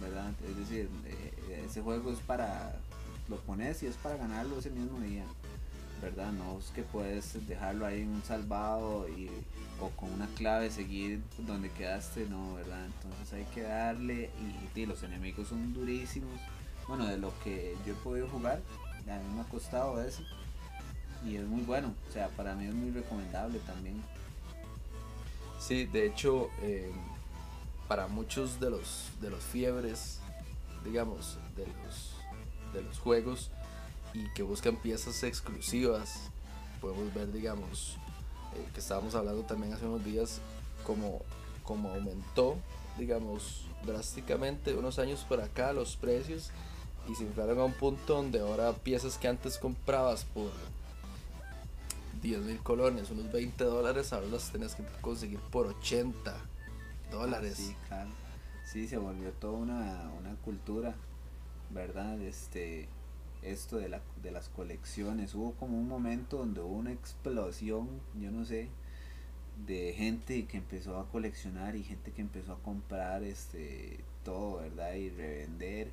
¿verdad? 0.00 0.32
Es 0.48 0.56
decir, 0.56 0.88
eh, 1.06 1.64
ese 1.68 1.80
juego 1.82 2.10
es 2.10 2.18
para, 2.20 2.74
lo 3.28 3.36
pones 3.40 3.82
y 3.82 3.86
es 3.86 3.96
para 3.96 4.16
ganarlo 4.16 4.58
ese 4.58 4.70
mismo 4.70 5.00
día, 5.00 5.24
¿verdad? 6.00 6.32
No 6.32 6.58
es 6.58 6.66
que 6.70 6.82
puedes 6.82 7.46
dejarlo 7.46 7.86
ahí 7.86 8.02
en 8.02 8.08
un 8.08 8.22
salvado 8.22 9.08
y, 9.08 9.30
o 9.80 9.90
con 9.90 10.12
una 10.12 10.26
clave 10.34 10.70
seguir 10.70 11.22
donde 11.38 11.70
quedaste, 11.70 12.26
no, 12.28 12.54
¿verdad? 12.54 12.86
Entonces 12.86 13.32
hay 13.32 13.44
que 13.54 13.62
darle 13.62 14.30
y, 14.74 14.86
los 14.86 15.02
enemigos 15.02 15.48
son 15.48 15.72
durísimos. 15.72 16.40
Bueno, 16.88 17.06
de 17.06 17.16
lo 17.16 17.32
que 17.44 17.76
yo 17.86 17.92
he 17.92 17.96
podido 17.96 18.28
jugar, 18.28 18.60
a 19.08 19.18
mí 19.18 19.34
me 19.34 19.40
ha 19.40 19.44
costado 19.44 20.02
eso. 20.02 20.22
Y 21.24 21.36
es 21.36 21.46
muy 21.46 21.62
bueno, 21.62 21.94
o 22.08 22.12
sea, 22.12 22.28
para 22.30 22.54
mí 22.54 22.66
es 22.66 22.74
muy 22.74 22.90
recomendable 22.90 23.60
también. 23.60 24.02
sí, 25.60 25.86
de 25.86 26.06
hecho, 26.06 26.50
eh, 26.60 26.90
para 27.86 28.08
muchos 28.08 28.58
de 28.58 28.70
los, 28.70 29.10
de 29.20 29.30
los 29.30 29.42
fiebres, 29.42 30.18
digamos, 30.84 31.38
de 31.56 31.66
los, 31.66 32.11
de 32.72 32.82
los 32.82 32.98
juegos 32.98 33.50
y 34.14 34.28
que 34.34 34.42
buscan 34.42 34.76
piezas 34.76 35.22
exclusivas, 35.22 36.30
podemos 36.80 37.12
ver, 37.14 37.32
digamos, 37.32 37.96
eh, 38.54 38.66
que 38.74 38.80
estábamos 38.80 39.14
hablando 39.14 39.42
también 39.42 39.72
hace 39.72 39.86
unos 39.86 40.04
días, 40.04 40.40
como, 40.84 41.22
como 41.62 41.90
aumentó, 41.90 42.56
digamos, 42.98 43.64
drásticamente 43.86 44.74
unos 44.74 44.98
años 44.98 45.24
por 45.28 45.40
acá 45.40 45.72
los 45.72 45.96
precios 45.96 46.50
y 47.08 47.14
se 47.14 47.24
inflaron 47.24 47.58
a 47.58 47.64
un 47.64 47.72
punto 47.72 48.14
donde 48.14 48.40
ahora 48.40 48.72
piezas 48.72 49.18
que 49.18 49.28
antes 49.28 49.58
comprabas 49.58 50.24
por 50.24 50.50
10 52.22 52.40
mil 52.42 52.58
colones, 52.60 53.10
unos 53.10 53.32
20 53.32 53.64
dólares, 53.64 54.12
ahora 54.12 54.28
las 54.28 54.50
tenés 54.50 54.74
que 54.74 54.84
conseguir 55.00 55.40
por 55.40 55.66
80 55.66 56.34
dólares. 57.10 57.56
Sí, 57.56 57.76
claro. 57.88 58.10
Sí, 58.64 58.86
se 58.86 58.96
volvió 58.96 59.30
toda 59.32 59.54
una, 59.54 60.10
una 60.18 60.34
cultura, 60.44 60.94
¿verdad? 61.74 62.20
Este, 62.20 62.88
esto 63.42 63.76
de, 63.78 63.88
la, 63.88 64.00
de 64.22 64.30
las 64.30 64.48
colecciones. 64.48 65.34
Hubo 65.34 65.52
como 65.54 65.78
un 65.78 65.88
momento 65.88 66.38
donde 66.38 66.60
hubo 66.60 66.74
una 66.76 66.92
explosión, 66.92 67.88
yo 68.20 68.30
no 68.30 68.44
sé, 68.44 68.68
de 69.66 69.92
gente 69.96 70.46
que 70.46 70.56
empezó 70.58 70.98
a 70.98 71.08
coleccionar 71.10 71.76
y 71.76 71.84
gente 71.84 72.12
que 72.12 72.22
empezó 72.22 72.52
a 72.54 72.58
comprar 72.62 73.22
este 73.22 73.98
todo, 74.24 74.58
¿verdad? 74.60 74.94
Y 74.94 75.10
revender. 75.10 75.90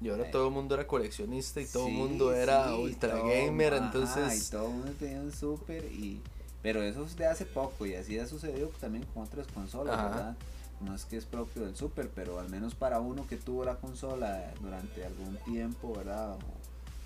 Y 0.00 0.08
ahora 0.10 0.24
Eh, 0.24 0.30
todo 0.30 0.48
el 0.48 0.52
mundo 0.54 0.74
era 0.74 0.86
coleccionista 0.86 1.60
y 1.60 1.66
todo 1.66 1.86
el 1.86 1.92
Sí, 1.92 1.96
mundo 1.96 2.32
era 2.34 2.68
sí, 2.68 2.74
ultra 2.74 3.12
todo, 3.12 3.28
gamer, 3.28 3.74
ajá, 3.74 3.86
entonces 3.86 4.48
y 4.48 4.50
todo 4.50 4.66
el 4.68 4.72
mundo 4.74 4.92
tenía 4.98 5.20
un 5.22 5.32
super 5.32 5.84
y 5.86 6.20
pero 6.62 6.82
eso 6.82 7.04
es 7.04 7.16
de 7.16 7.26
hace 7.26 7.46
poco 7.46 7.86
y 7.86 7.94
así 7.94 8.18
ha 8.18 8.26
sucedido 8.26 8.68
también 8.80 9.04
con 9.14 9.22
otras 9.22 9.46
consolas, 9.48 9.94
Ajá. 9.94 10.08
¿verdad? 10.08 10.36
No 10.80 10.94
es 10.94 11.04
que 11.04 11.16
es 11.16 11.24
propio 11.24 11.64
del 11.64 11.74
super, 11.74 12.10
pero 12.14 12.38
al 12.38 12.50
menos 12.50 12.74
para 12.74 13.00
uno 13.00 13.26
que 13.26 13.36
tuvo 13.36 13.64
la 13.64 13.76
consola 13.76 14.52
durante 14.60 15.04
algún 15.04 15.36
tiempo, 15.38 15.94
¿verdad? 15.96 16.36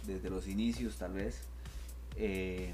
Desde 0.06 0.28
los 0.28 0.48
inicios 0.48 0.96
tal 0.96 1.12
vez, 1.12 1.42
eh, 2.16 2.72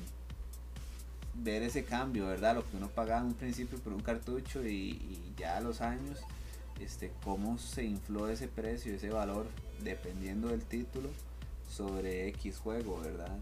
ver 1.34 1.62
ese 1.62 1.84
cambio, 1.84 2.26
¿verdad? 2.26 2.54
Lo 2.54 2.68
que 2.68 2.76
uno 2.78 2.88
pagaba 2.88 3.20
en 3.20 3.26
un 3.26 3.34
principio 3.34 3.78
por 3.78 3.92
un 3.92 4.00
cartucho 4.00 4.66
y, 4.66 5.34
ya 5.36 5.58
a 5.58 5.60
los 5.60 5.82
años, 5.82 6.20
este, 6.80 7.12
cómo 7.22 7.58
se 7.58 7.84
infló 7.84 8.28
ese 8.28 8.48
precio, 8.48 8.94
ese 8.94 9.10
valor, 9.10 9.46
dependiendo 9.82 10.48
del 10.48 10.62
título, 10.62 11.10
sobre 11.70 12.28
X 12.28 12.58
juego, 12.58 13.00
¿verdad? 13.00 13.36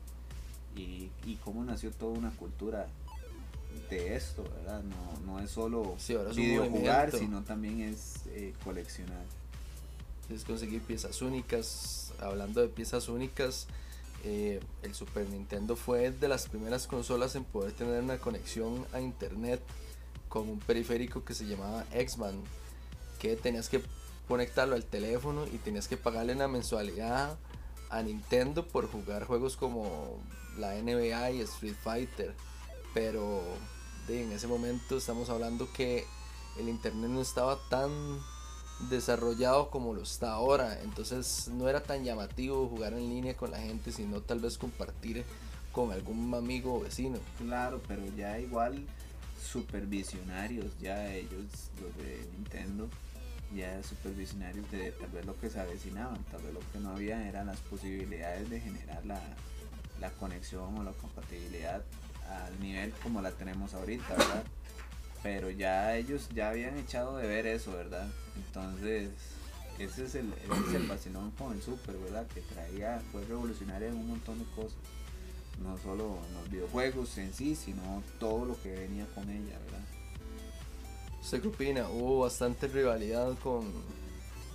Y 0.75 1.39
cómo 1.45 1.65
nació 1.65 1.93
toda 1.93 2.19
una 2.19 2.31
cultura 2.31 2.89
de 3.91 4.17
esto, 4.17 4.43
¿verdad? 4.43 4.83
No, 4.83 5.33
no 5.33 5.41
es 5.41 5.51
solo 5.51 5.95
Sí, 5.99 6.15
es 6.15 6.37
videojugar, 6.37 7.13
sino 7.13 7.43
también 7.43 7.81
es 7.81 8.23
eh, 8.29 8.55
coleccionar. 8.65 9.25
es 10.31 10.45
conseguir 10.45 10.81
piezas 10.83 11.23
únicas. 11.23 12.13
Hablando 12.21 12.61
de 12.61 12.69
piezas 12.69 13.09
únicas, 13.09 13.67
eh, 14.25 14.61
el 14.83 14.95
Super 14.95 15.29
Nintendo 15.29 15.77
fue 15.77 16.11
de 16.11 16.29
las 16.29 16.49
primeras 16.49 16.87
consolas 16.87 17.35
en 17.35 17.45
poder 17.45 17.73
tener 17.73 18.03
una 18.03 18.19
conexión 18.19 18.87
a 18.93 19.01
internet 19.01 19.61
con 20.29 20.49
un 20.49 20.59
periférico 20.59 21.25
que 21.25 21.35
se 21.35 21.47
llamaba 21.47 21.85
X-Man, 21.93 22.43
que 23.19 23.37
tenías 23.37 23.69
que 23.69 23.83
conectarlo 24.27 24.75
al 24.75 24.85
teléfono 24.85 25.47
y 25.47 25.59
tenías 25.59 25.89
que 25.89 25.97
pagarle 25.97 26.35
una 26.35 26.49
mensualidad 26.49 27.37
a 27.91 28.03
Nintendo 28.03 28.67
por 28.67 28.91
jugar 28.91 29.25
juegos 29.25 29.57
como 29.57 30.19
la 30.59 30.75
NBA 30.75 31.33
y 31.33 31.41
Street 31.43 31.77
Fighter. 31.83 32.35
Pero 32.95 33.43
en 34.09 34.33
ese 34.33 34.47
momento 34.47 34.97
estamos 34.97 35.29
hablando 35.29 35.71
que 35.73 36.07
el 36.59 36.69
internet 36.69 37.11
no 37.11 37.21
estaba 37.21 37.59
tan 37.69 37.91
desarrollado 38.89 39.71
como 39.71 39.95
lo 39.95 40.03
está 40.03 40.33
ahora. 40.33 40.81
Entonces 40.83 41.49
no 41.49 41.69
era 41.69 41.83
tan 41.83 42.05
llamativo 42.05 42.69
jugar 42.69 42.93
en 42.95 43.09
línea 43.09 43.37
con 43.37 43.51
la 43.51 43.59
gente, 43.59 43.93
sino 43.93 44.21
tal 44.21 44.41
vez 44.41 44.57
compartir 44.59 45.25
con 45.73 45.91
algún 45.91 46.33
amigo 46.35 46.77
o 46.77 46.81
vecino. 46.81 47.19
Claro, 47.39 47.83
pero 47.89 48.03
ya 48.17 48.39
igual 48.39 48.87
supervisionarios, 49.43 50.67
ya 50.81 51.13
ellos, 51.13 51.71
los 51.81 51.97
de 51.97 52.27
Nintendo, 52.37 52.89
ya 53.55 53.83
supervisionarios 53.83 54.71
de 54.71 54.93
tal 54.93 55.11
vez 55.11 55.27
lo 55.27 55.39
que 55.39 55.51
se 55.51 55.61
avecinaban, 55.61 56.23
tal 56.31 56.43
vez 56.43 56.55
lo 56.55 56.61
que 56.73 56.79
no 56.79 56.91
había 56.91 57.29
eran 57.29 57.49
las 57.49 57.59
posibilidades 57.59 58.49
de 58.51 58.61
generar 58.61 59.05
la, 59.05 59.21
la 60.01 60.11
conexión 60.13 60.79
o 60.79 60.85
la 60.85 60.93
compatibilidad 60.93 61.83
al 62.29 62.61
nivel 62.61 62.93
como 63.03 63.21
la 63.23 63.31
tenemos 63.33 63.75
ahorita, 63.75 64.09
¿verdad? 64.09 64.45
Pero 65.23 65.51
ya 65.51 65.97
ellos 65.97 66.29
ya 66.35 66.51
habían 66.51 66.77
echado 66.79 67.17
de 67.17 67.27
ver 67.27 67.47
eso, 67.47 67.73
¿verdad? 67.73 68.09
Entonces, 68.37 69.11
ese 69.79 70.05
es 70.05 70.15
el, 70.15 70.33
ese 70.33 70.69
es 70.69 70.75
el 70.75 70.87
vacilón 70.87 71.31
con 71.33 71.53
el 71.53 71.63
Super, 71.63 71.97
¿verdad? 71.97 72.27
Que 72.29 72.41
traía, 72.43 73.01
fue 73.11 73.25
revolucionario 73.25 73.89
en 73.89 73.97
un 73.97 74.09
montón 74.09 74.39
de 74.39 74.45
cosas 74.55 74.77
no 75.63 75.79
solo 75.79 76.19
en 76.29 76.35
los 76.35 76.51
videojuegos 76.51 77.17
en 77.19 77.33
sí, 77.33 77.55
sino 77.55 78.03
todo 78.19 78.45
lo 78.45 78.61
que 78.61 78.73
venía 78.73 79.07
con 79.15 79.29
ella, 79.29 79.59
¿verdad? 79.65 79.85
¿Usted 81.21 81.43
qué 81.43 81.49
opina? 81.49 81.89
Hubo 81.89 82.21
bastante 82.21 82.69
rivalidad 82.69 83.39
con, 83.39 83.71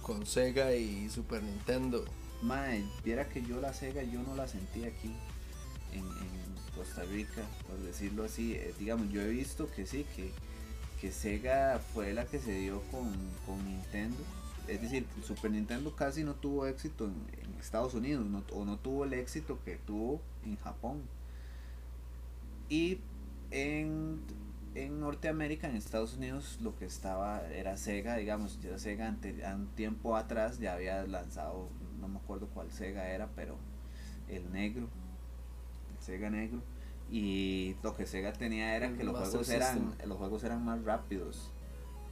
con 0.02 0.26
Sega 0.26 0.76
y 0.76 1.10
Super 1.10 1.42
Nintendo. 1.42 2.06
Mae, 2.42 2.86
viera 3.04 3.28
que 3.28 3.42
yo 3.42 3.60
la 3.60 3.74
Sega 3.74 4.04
yo 4.04 4.22
no 4.22 4.36
la 4.36 4.48
sentí 4.48 4.86
aquí 4.86 5.16
en, 5.92 6.06
en 6.06 6.49
Costa 6.79 7.03
Rica, 7.03 7.41
por 7.67 7.77
decirlo 7.79 8.24
así. 8.24 8.53
Eh, 8.53 8.74
digamos, 8.79 9.09
yo 9.12 9.21
he 9.21 9.27
visto 9.27 9.69
que 9.71 9.86
sí, 9.86 10.05
que, 10.15 10.31
que 11.01 11.12
Sega 11.12 11.79
fue 11.93 12.13
la 12.13 12.25
que 12.25 12.39
se 12.39 12.53
dio 12.53 12.81
con, 12.91 13.12
con 13.45 13.63
Nintendo. 13.65 14.17
Es 14.67 14.81
decir, 14.81 15.05
Super 15.24 15.51
Nintendo 15.51 15.93
casi 15.95 16.24
no 16.24 16.36
tuvo 16.36 16.65
éxito 16.67 17.05
en, 17.05 17.13
Estados 17.59 17.93
Unidos, 17.93 18.25
no- 18.25 18.43
o 18.53 18.63
no 18.63 18.77
tuvo 18.77 19.03
el 19.03 19.12
éxito 19.13 19.59
que 19.65 19.75
tuvo 19.75 20.21
en 20.45 20.55
Japón. 20.57 21.01
Y 22.69 23.00
en, 23.51 24.21
en 24.75 25.00
Norteamérica, 25.00 25.67
en 25.69 25.75
Estados 25.75 26.13
Unidos, 26.15 26.57
lo 26.62 26.77
que 26.77 26.86
estaba 26.86 27.45
era 27.51 27.77
Sega, 27.77 28.15
digamos, 28.17 28.59
ya 28.62 28.77
Sega 28.77 29.07
ante, 29.07 29.33
un 29.53 29.67
tiempo 29.75 30.15
atrás 30.15 30.59
ya 30.59 30.74
había 30.74 31.03
lanzado, 31.07 31.67
no 32.00 32.07
me 32.07 32.17
acuerdo 32.19 32.48
cuál 32.53 32.71
Sega 32.71 33.09
era, 33.09 33.27
pero 33.36 33.57
el 34.29 34.51
negro, 34.53 34.88
Sega 36.10 36.30
negro. 36.30 36.62
Y 37.12 37.75
lo 37.82 37.96
que 37.96 38.06
Sega 38.06 38.34
tenía 38.34 38.75
era 38.75 38.92
que 38.94 39.04
los 39.04 39.13
Master 39.13 39.32
juegos 39.32 39.50
eran, 39.50 39.96
los 40.06 40.18
juegos 40.18 40.44
eran 40.44 40.63
más 40.63 40.84
rápidos. 40.84 41.51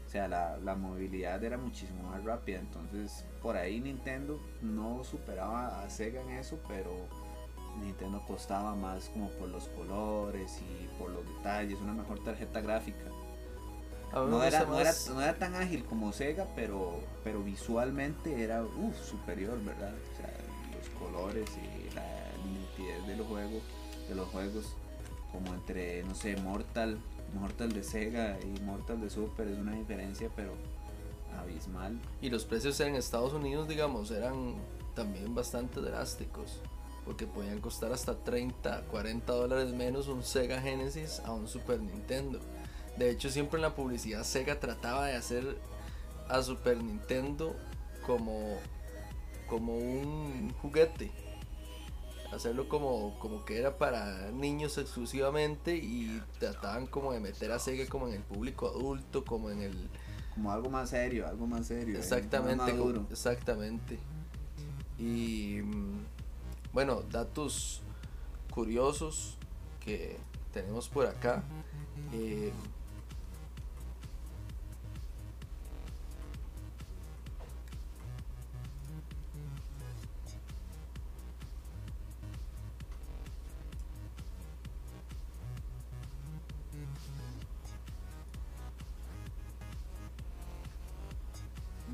O 0.05 0.09
sea, 0.09 0.27
la, 0.27 0.57
la 0.57 0.75
movilidad 0.75 1.43
era 1.43 1.57
muchísimo 1.57 2.03
más 2.03 2.23
rápida. 2.23 2.59
Entonces, 2.59 3.25
por 3.41 3.57
ahí 3.57 3.79
Nintendo 3.79 4.39
no 4.61 5.03
superaba 5.03 5.83
a 5.83 5.89
Sega 5.89 6.21
en 6.21 6.31
eso, 6.31 6.59
pero 6.67 6.91
Nintendo 7.81 8.23
costaba 8.25 8.75
más 8.75 9.09
como 9.09 9.29
por 9.31 9.49
los 9.49 9.67
colores 9.69 10.61
y 10.61 10.87
por 10.97 11.11
los 11.11 11.25
detalles, 11.27 11.79
una 11.79 11.93
mejor 11.93 12.23
tarjeta 12.23 12.61
gráfica. 12.61 13.05
No 14.13 14.41
era, 14.41 14.63
no, 14.63 14.79
era, 14.79 14.93
no 15.13 15.21
era 15.21 15.37
tan 15.37 15.53
ágil 15.55 15.83
como 15.83 16.13
Sega, 16.13 16.47
pero, 16.55 17.01
pero 17.23 17.43
visualmente 17.43 18.41
era 18.41 18.63
uf, 18.63 18.95
superior, 18.97 19.61
¿verdad? 19.63 19.93
O 19.93 20.15
sea, 20.15 20.33
los 20.75 20.89
colores 20.97 21.49
y 21.57 21.93
la 21.93 22.05
nitidez 22.45 23.05
de 23.05 23.17
los 23.17 23.27
juegos, 23.27 23.61
de 24.07 24.15
los 24.15 24.27
juegos, 24.29 24.75
como 25.31 25.53
entre, 25.53 26.03
no 26.03 26.15
sé, 26.15 26.35
Mortal, 26.37 26.99
Mortal 27.33 27.71
de 27.71 27.83
Sega 27.83 28.37
y 28.41 28.61
Mortal 28.61 29.01
de 29.01 29.09
Super 29.09 29.47
es 29.47 29.57
una 29.57 29.73
diferencia, 29.73 30.29
pero 30.35 30.53
abismal. 31.37 31.99
Y 32.21 32.29
los 32.29 32.45
precios 32.45 32.79
en 32.79 32.95
Estados 32.95 33.33
Unidos, 33.33 33.67
digamos, 33.67 34.11
eran 34.11 34.55
también 34.95 35.35
bastante 35.35 35.81
drásticos. 35.81 36.61
Porque 37.05 37.25
podían 37.25 37.61
costar 37.61 37.93
hasta 37.93 38.15
30, 38.17 38.81
40 38.91 39.31
dólares 39.31 39.73
menos 39.73 40.09
un 40.09 40.23
Sega 40.23 40.59
Genesis 40.59 41.21
a 41.23 41.31
un 41.31 41.47
Super 41.47 41.79
Nintendo. 41.79 42.39
De 42.97 43.09
hecho, 43.09 43.29
siempre 43.29 43.57
en 43.57 43.61
la 43.61 43.75
publicidad 43.75 44.23
Sega 44.23 44.59
trataba 44.59 45.05
de 45.05 45.15
hacer 45.15 45.57
a 46.27 46.41
Super 46.41 46.83
Nintendo 46.83 47.55
como, 48.05 48.57
como 49.47 49.77
un 49.77 50.53
juguete. 50.61 51.11
Hacerlo 52.31 52.67
como, 52.67 53.17
como 53.19 53.45
que 53.45 53.57
era 53.57 53.77
para 53.77 54.31
niños 54.31 54.77
exclusivamente 54.77 55.75
y 55.77 56.21
trataban 56.39 56.85
como 56.87 57.13
de 57.13 57.19
meter 57.21 57.51
a 57.51 57.59
Sega 57.59 57.85
como 57.87 58.07
en 58.07 58.15
el 58.15 58.21
público 58.23 58.67
adulto, 58.67 59.23
como 59.23 59.49
en 59.49 59.61
el, 59.61 59.89
Como 60.33 60.51
algo 60.51 60.69
más 60.69 60.89
serio, 60.89 61.25
algo 61.27 61.47
más 61.47 61.67
serio. 61.67 61.95
¿eh? 61.95 61.99
Exactamente, 61.99 62.63
como- 62.71 62.77
maduro. 62.85 63.07
exactamente. 63.09 63.97
Y 64.99 65.61
mm, 65.63 66.05
bueno, 66.73 67.01
datos 67.09 67.81
curiosos 68.51 69.37
que 69.79 70.17
tenemos 70.51 70.89
por 70.89 71.05
acá. 71.07 71.43
Eh, 72.13 72.51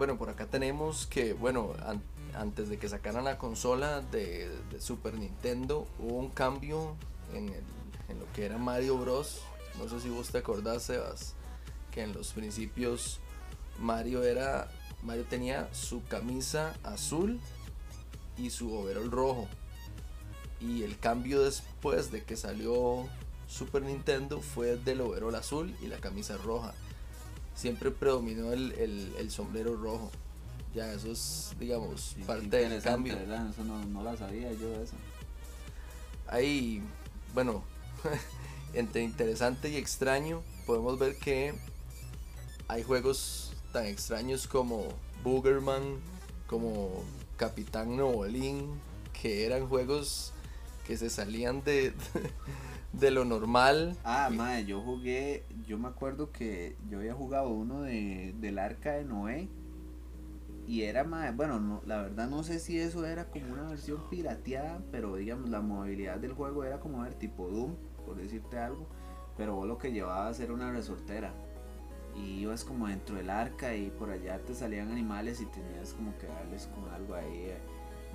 bueno, 0.03 0.17
por 0.17 0.29
acá 0.29 0.47
tenemos 0.47 1.07
que, 1.07 1.31
bueno, 1.31 1.71
an- 1.85 2.03
antes 2.35 2.67
de 2.67 2.77
que 2.77 2.89
sacaran 2.89 3.23
la 3.23 3.37
consola 3.37 4.01
de, 4.01 4.51
Super 4.79 5.13
Nintendo, 5.13 5.87
hubo 5.97 6.17
un 6.17 6.29
cambio 6.29 6.97
en, 7.33 7.47
en 8.09 8.19
lo 8.19 8.29
que 8.33 8.43
era 8.43 8.57
Mario 8.57 8.97
Bros. 8.97 9.39
No 9.79 9.87
sé 9.87 10.01
si 10.01 10.09
vos 10.09 10.27
te 10.27 10.39
acordás, 10.39 10.83
Sebas, 10.83 11.35
que 11.89 12.01
en 12.01 12.11
los 12.11 12.33
principios 12.33 13.21
Mario 13.79 14.23
era, 14.23 14.69
Mario 15.03 15.23
tenía 15.23 15.73
su 15.73 16.03
camisa 16.03 16.75
azul 16.83 17.39
y 18.37 18.49
su 18.49 18.73
overol 18.75 19.09
rojo. 19.09 19.47
Y 20.59 20.83
el 20.83 20.99
cambio 20.99 21.43
después 21.43 22.11
de 22.11 22.25
que 22.25 22.35
salió 22.35 23.07
Super 23.47 23.83
Nintendo 23.83 24.41
fue 24.41 24.75
del 24.75 24.99
overol 24.99 25.35
azul 25.35 25.73
y 25.81 25.87
la 25.87 25.99
camisa 25.99 26.35
roja. 26.35 26.73
Siempre 27.55 27.91
predominó 27.91 28.51
el, 28.51 28.71
el- 28.73 29.13
el 29.17 29.31
sombrero 29.31 29.75
rojo. 29.75 30.11
Ya 30.75 30.91
eso 30.91 31.11
es, 31.11 31.53
digamos, 31.59 32.13
Sí, 32.15 32.23
parte 32.23 32.47
del 32.67 32.81
cambio. 32.81 33.15
¿verdad? 33.15 33.47
Eso 33.49 33.63
no, 33.63 33.83
no 33.85 34.03
la 34.03 34.17
sabía 34.17 34.51
yo 34.53 34.73
eso. 34.81 34.95
Hay, 36.27 36.81
bueno, 37.33 37.63
entre 38.73 39.03
interesante 39.03 39.69
y 39.69 39.75
extraño, 39.77 40.41
podemos 40.65 40.97
ver 40.97 41.17
que 41.17 41.53
hay 42.67 42.81
juegos 42.83 43.53
tan 43.71 43.85
extraños 43.85 44.47
como 44.47 44.87
Boogerman, 45.23 45.99
como 46.47 47.03
Capitán 47.37 47.95
Novolín, 47.97 48.67
que 49.21 49.45
eran 49.45 49.67
juegos 49.67 50.31
que 50.87 50.97
se 50.97 51.09
salían 51.09 51.63
de, 51.63 51.93
de 52.93 53.11
lo 53.11 53.25
normal. 53.25 53.97
Ah, 54.03 54.29
madre, 54.31 54.65
yo 54.65 54.79
jugué, 54.79 55.43
yo 55.67 55.77
me 55.77 55.87
acuerdo 55.87 56.31
que 56.31 56.77
yo 56.89 56.99
había 56.99 57.13
jugado 57.13 57.49
uno 57.49 57.81
de, 57.81 58.33
del 58.39 58.59
arca 58.59 58.93
de 58.93 59.03
Noé. 59.03 59.49
Y 60.65 60.83
era 60.83 61.03
más, 61.03 61.35
bueno, 61.35 61.59
no, 61.59 61.81
la 61.85 62.03
verdad 62.03 62.29
no 62.29 62.41
sé 62.43 62.59
si 62.59 62.79
eso 62.79 63.05
era 63.05 63.25
como 63.25 63.51
una 63.51 63.67
versión 63.67 63.99
pirateada, 64.09 64.81
pero 64.91 65.17
digamos 65.17 65.49
la 65.49 65.59
movilidad 65.59 66.19
del 66.19 66.31
juego 66.31 66.63
era 66.63 66.79
como 66.79 67.01
ver 67.01 67.15
tipo 67.15 67.49
Doom, 67.49 67.75
por 68.05 68.15
decirte 68.15 68.57
algo, 68.57 68.87
pero 69.35 69.55
vos 69.55 69.67
lo 69.67 69.77
que 69.77 69.91
llevabas 69.91 70.39
era 70.39 70.53
una 70.53 70.71
resortera. 70.71 71.33
Y 72.15 72.41
ibas 72.41 72.63
como 72.63 72.87
dentro 72.87 73.15
del 73.15 73.29
arca 73.29 73.75
y 73.75 73.89
por 73.89 74.11
allá 74.11 74.39
te 74.39 74.53
salían 74.53 74.91
animales 74.91 75.41
y 75.41 75.47
tenías 75.47 75.93
como 75.93 76.15
que 76.17 76.27
darles 76.27 76.67
con 76.67 76.87
algo 76.93 77.15
ahí. 77.15 77.51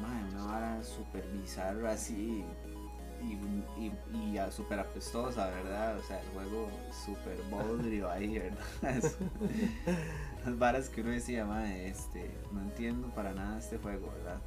Madre, 0.01 0.25
una 0.31 0.47
vara 0.47 0.83
super 0.85 1.29
bizarra 1.33 1.93
así 1.93 2.45
y, 3.23 3.83
y, 3.83 4.37
y 4.37 4.39
súper 4.51 4.81
apestosa, 4.81 5.49
¿verdad? 5.49 5.99
O 5.99 6.03
sea, 6.03 6.21
el 6.21 6.29
juego 6.29 6.69
súper 7.05 7.41
bodrio 7.51 8.11
ahí, 8.11 8.39
¿verdad? 8.83 9.13
Las 10.45 10.59
varas 10.59 10.89
que 10.89 11.01
uno 11.01 11.11
decía, 11.11 11.45
madre, 11.45 11.89
este, 11.89 12.31
no 12.53 12.61
entiendo 12.61 13.09
para 13.09 13.33
nada 13.33 13.59
este 13.59 13.79
juego, 13.79 14.13
¿verdad? 14.19 14.41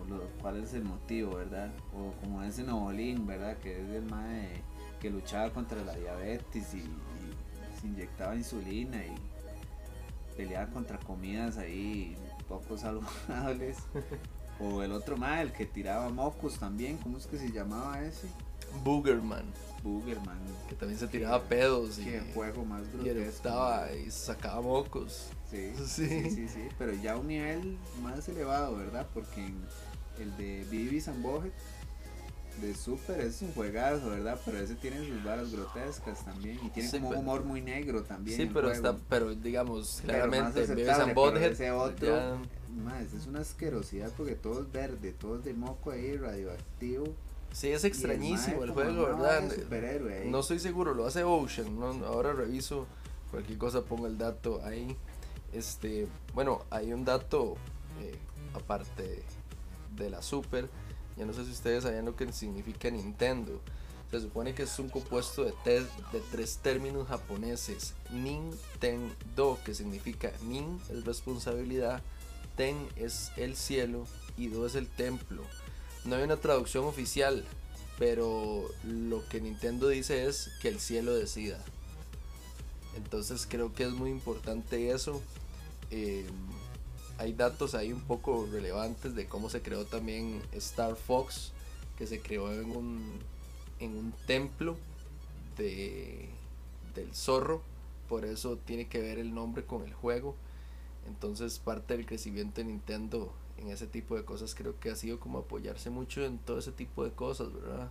O 0.00 0.04
lo, 0.08 0.22
cuál 0.40 0.62
es 0.62 0.74
el 0.74 0.84
motivo, 0.84 1.36
¿verdad? 1.36 1.70
O 1.94 2.12
como 2.20 2.42
ese 2.42 2.62
Novolín, 2.62 3.26
¿verdad? 3.26 3.56
Que 3.58 3.80
es 3.82 3.90
el 3.90 4.04
madre 4.04 4.62
que 5.00 5.10
luchaba 5.10 5.50
contra 5.50 5.82
la 5.82 5.94
diabetes 5.94 6.74
y, 6.74 6.78
y 6.78 7.80
se 7.80 7.86
inyectaba 7.86 8.36
insulina 8.36 8.98
y 9.04 9.14
peleaba 10.36 10.70
contra 10.70 10.98
comidas 10.98 11.58
ahí 11.58 12.16
poco 12.48 12.76
saludables. 12.78 13.78
O 14.62 14.82
el 14.82 14.92
otro 14.92 15.16
madre, 15.16 15.42
el 15.42 15.52
que 15.52 15.64
tiraba 15.66 16.08
mocos 16.10 16.58
también, 16.58 16.98
¿cómo 16.98 17.16
es 17.18 17.26
que 17.26 17.38
se 17.38 17.50
llamaba 17.50 18.02
ese? 18.02 18.26
Boogerman, 18.84 19.44
Boogerman. 19.82 20.38
que 20.68 20.74
también 20.76 20.98
se 21.00 21.08
tiraba 21.08 21.42
pedos 21.42 21.98
y, 21.98 22.04
Qué 22.04 22.20
juego 22.34 22.64
más 22.64 22.82
y 22.82 22.90
grotesco. 22.92 23.18
eructaba 23.20 23.92
y 23.92 24.10
sacaba 24.10 24.60
mocos. 24.60 25.28
Sí, 25.50 25.72
Sí. 25.86 26.06
sí, 26.08 26.30
sí, 26.30 26.48
sí, 26.48 26.68
pero 26.78 26.92
ya 26.92 27.12
a 27.14 27.16
un 27.16 27.26
nivel 27.28 27.78
más 28.02 28.28
elevado, 28.28 28.76
¿verdad? 28.76 29.06
Porque 29.12 29.44
en 29.46 29.56
el 30.20 30.36
de 30.36 31.02
and 31.08 31.22
Butthead 31.22 31.52
de 32.60 32.74
Super 32.74 33.20
es 33.20 33.40
un 33.42 33.52
juegazo, 33.54 34.10
¿verdad? 34.10 34.38
Pero 34.44 34.58
ese 34.58 34.74
tiene 34.74 34.98
sus 35.06 35.24
varas 35.24 35.50
grotescas 35.50 36.24
también 36.24 36.58
y 36.64 36.68
tiene 36.68 36.88
Sí, 36.90 36.98
como 36.98 37.10
un 37.10 37.16
humor 37.16 37.44
muy 37.44 37.62
negro 37.62 38.02
también. 38.02 38.36
Sí, 38.36 38.42
el 38.42 38.48
pero 38.50 38.70
está, 38.70 38.96
pero 39.08 39.34
digamos, 39.34 39.94
más 39.96 40.00
claramente, 40.02 40.66
pero 40.66 41.14
Butthead, 41.14 41.52
ese 41.52 41.70
otro- 41.70 42.06
ya- 42.06 42.38
Más, 42.76 43.12
es 43.12 43.26
una 43.26 43.40
asquerosidad 43.40 44.10
porque 44.16 44.34
todo 44.34 44.60
es 44.62 44.70
verde, 44.72 45.12
todo 45.12 45.38
es 45.38 45.44
de 45.44 45.54
moco 45.54 45.90
ahí, 45.90 46.16
radioactivo. 46.16 47.04
sí, 47.52 47.68
es 47.68 47.84
extrañísimo 47.84 48.58
mae 48.58 48.64
el 48.66 48.70
como 48.74 48.82
juego, 48.84 49.02
¿verdad? 49.06 49.50
superhéroe. 49.54 50.24
No 50.26 50.40
estoy 50.40 50.58
seguro, 50.60 50.94
lo 50.94 51.06
hace 51.06 51.24
Ocean, 51.24 51.78
¿no? 51.78 51.86
ahora 52.06 52.32
reviso 52.32 52.86
cualquier 53.30 53.58
cosa, 53.58 53.82
pongo 53.82 54.06
el 54.06 54.18
dato 54.18 54.60
ahí. 54.64 54.96
Este, 55.52 56.06
bueno, 56.34 56.62
hay 56.70 56.92
un 56.92 57.04
dato 57.04 57.56
eh, 58.00 58.16
aparte 58.54 59.22
de 59.96 60.10
la 60.10 60.22
Super, 60.22 60.68
ya 61.16 61.26
no 61.26 61.32
sé 61.32 61.44
si 61.44 61.50
ustedes 61.50 61.82
sabían 61.82 62.04
lo 62.04 62.14
que 62.16 62.32
significa 62.32 62.88
Nintendo. 62.90 63.60
Se 64.12 64.20
supone 64.20 64.54
que 64.54 64.64
es 64.64 64.78
un 64.80 64.88
compuesto 64.88 65.44
de, 65.44 65.52
te- 65.62 65.80
de 65.82 66.20
tres 66.32 66.58
términos 66.62 67.06
japoneses. 67.08 67.94
Nintendo, 68.10 69.58
que 69.64 69.74
significa 69.74 70.32
Nin 70.42 70.80
es 70.90 71.04
responsabilidad, 71.04 72.02
Ten 72.60 72.76
es 72.94 73.32
el 73.38 73.56
cielo 73.56 74.06
y 74.36 74.48
Do 74.48 74.66
es 74.66 74.74
el 74.74 74.86
templo. 74.86 75.42
No 76.04 76.16
hay 76.16 76.24
una 76.24 76.36
traducción 76.36 76.84
oficial, 76.84 77.42
pero 77.98 78.68
lo 78.84 79.26
que 79.30 79.40
Nintendo 79.40 79.88
dice 79.88 80.26
es 80.26 80.50
que 80.60 80.68
el 80.68 80.78
cielo 80.78 81.14
decida. 81.14 81.58
Entonces 82.98 83.46
creo 83.48 83.72
que 83.72 83.84
es 83.84 83.92
muy 83.92 84.10
importante 84.10 84.90
eso. 84.90 85.22
Eh, 85.90 86.26
hay 87.16 87.32
datos 87.32 87.74
ahí 87.74 87.94
un 87.94 88.02
poco 88.02 88.46
relevantes 88.52 89.14
de 89.14 89.24
cómo 89.24 89.48
se 89.48 89.62
creó 89.62 89.86
también 89.86 90.42
Star 90.52 90.96
Fox, 90.96 91.52
que 91.96 92.06
se 92.06 92.20
creó 92.20 92.52
en 92.52 92.76
un, 92.76 93.20
en 93.78 93.96
un 93.96 94.12
templo 94.26 94.76
de, 95.56 96.28
del 96.94 97.14
zorro. 97.14 97.62
Por 98.06 98.26
eso 98.26 98.58
tiene 98.58 98.86
que 98.86 99.00
ver 99.00 99.18
el 99.18 99.32
nombre 99.32 99.64
con 99.64 99.82
el 99.82 99.94
juego. 99.94 100.36
Entonces 101.06 101.58
parte 101.58 101.96
del 101.96 102.06
crecimiento 102.06 102.60
de 102.60 102.66
Nintendo 102.66 103.32
en 103.56 103.68
ese 103.68 103.86
tipo 103.86 104.16
de 104.16 104.24
cosas 104.24 104.54
creo 104.54 104.78
que 104.78 104.90
ha 104.90 104.96
sido 104.96 105.20
como 105.20 105.38
apoyarse 105.38 105.90
mucho 105.90 106.24
en 106.24 106.38
todo 106.38 106.58
ese 106.58 106.72
tipo 106.72 107.04
de 107.04 107.12
cosas, 107.12 107.52
¿verdad? 107.52 107.90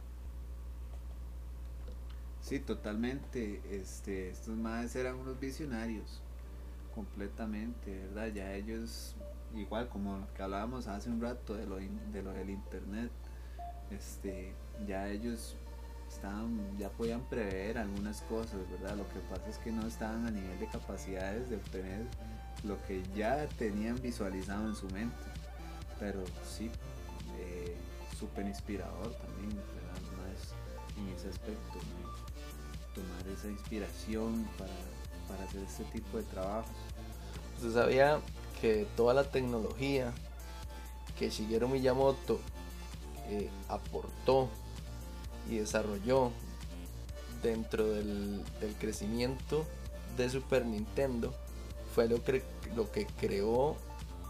Sí, 2.41 2.59
totalmente. 2.59 3.61
Este, 3.69 4.29
estos 4.29 4.55
madres 4.55 4.95
eran 4.95 5.15
unos 5.15 5.39
visionarios, 5.39 6.21
completamente, 6.95 8.07
¿verdad? 8.07 8.27
Ya 8.33 8.53
ellos, 8.53 9.15
igual 9.55 9.89
como 9.89 10.17
lo 10.17 10.33
que 10.33 10.41
hablábamos 10.41 10.87
hace 10.87 11.09
un 11.09 11.21
rato 11.21 11.53
de 11.53 11.67
lo, 11.67 11.77
de 11.77 12.23
lo 12.23 12.31
del 12.31 12.49
internet, 12.49 13.11
este, 13.91 14.53
ya 14.87 15.09
ellos 15.09 15.55
estaban, 16.07 16.77
ya 16.77 16.89
podían 16.89 17.21
prever 17.29 17.77
algunas 17.77 18.21
cosas, 18.23 18.59
¿verdad? 18.71 18.97
Lo 18.97 19.07
que 19.09 19.19
pasa 19.29 19.47
es 19.47 19.57
que 19.59 19.71
no 19.71 19.85
estaban 19.85 20.25
a 20.25 20.31
nivel 20.31 20.59
de 20.59 20.67
capacidades 20.67 21.49
de 21.49 21.57
obtener 21.57 22.07
lo 22.63 22.81
que 22.85 23.03
ya 23.15 23.47
tenían 23.57 24.01
visualizado 24.01 24.67
en 24.67 24.75
su 24.75 24.87
mente. 24.89 25.17
Pero 25.99 26.23
sí, 26.45 26.69
eh, 27.37 27.75
súper 28.17 28.45
inspirador 28.45 29.13
también. 29.15 29.55
Más 29.55 30.53
en 30.97 31.15
ese 31.15 31.29
aspecto, 31.29 31.79
tomar 32.93 33.27
esa 33.33 33.47
inspiración 33.47 34.47
para, 34.57 34.71
para 35.27 35.43
hacer 35.47 35.63
este 35.63 35.83
tipo 35.85 36.17
de 36.17 36.23
trabajos. 36.23 36.71
Usted 37.57 37.73
sabía 37.73 38.19
que 38.61 38.87
toda 38.95 39.13
la 39.13 39.23
tecnología 39.23 40.13
que 41.17 41.29
Shigeru 41.29 41.67
Miyamoto 41.67 42.39
eh, 43.29 43.49
aportó 43.67 44.49
y 45.49 45.57
desarrolló 45.57 46.31
dentro 47.41 47.85
del 47.85 48.43
crecimiento 48.79 49.65
de 50.17 50.29
Super 50.29 50.65
Nintendo 50.65 51.33
fue 51.93 52.07
lo 52.07 52.23
que, 52.23 52.43
lo 52.75 52.91
que 52.91 53.05
creó 53.19 53.75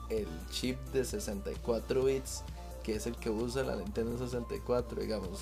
el 0.10 0.28
chip 0.52 0.78
de 0.91 1.06
64 1.06 2.04
bits 2.06 2.43
que 2.84 2.95
es 2.95 3.06
el 3.06 3.15
que 3.15 3.30
usa 3.30 3.63
la 3.63 3.76
Nintendo 3.76 4.17
64 4.17 5.02
digamos 5.02 5.41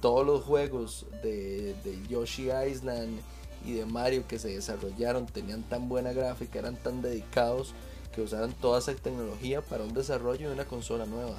todos 0.00 0.26
los 0.26 0.44
juegos 0.44 1.06
de, 1.22 1.74
de 1.84 2.06
Yoshi 2.08 2.50
Island 2.50 3.20
y 3.64 3.74
de 3.74 3.86
Mario 3.86 4.26
que 4.26 4.38
se 4.38 4.48
desarrollaron 4.48 5.26
tenían 5.26 5.62
tan 5.62 5.88
buena 5.88 6.12
gráfica, 6.12 6.58
eran 6.58 6.76
tan 6.76 7.00
dedicados 7.00 7.74
que 8.12 8.20
usaran 8.20 8.52
toda 8.52 8.78
esa 8.78 8.94
tecnología 8.94 9.62
para 9.62 9.84
un 9.84 9.94
desarrollo 9.94 10.48
de 10.48 10.54
una 10.54 10.64
consola 10.64 11.06
nueva. 11.06 11.36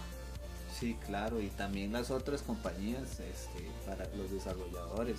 Sí, 0.79 0.97
claro, 1.05 1.39
y 1.39 1.49
también 1.49 1.93
las 1.93 2.09
otras 2.09 2.41
compañías 2.41 3.19
este, 3.19 3.69
para 3.86 4.07
los 4.15 4.31
desarrolladores, 4.31 5.17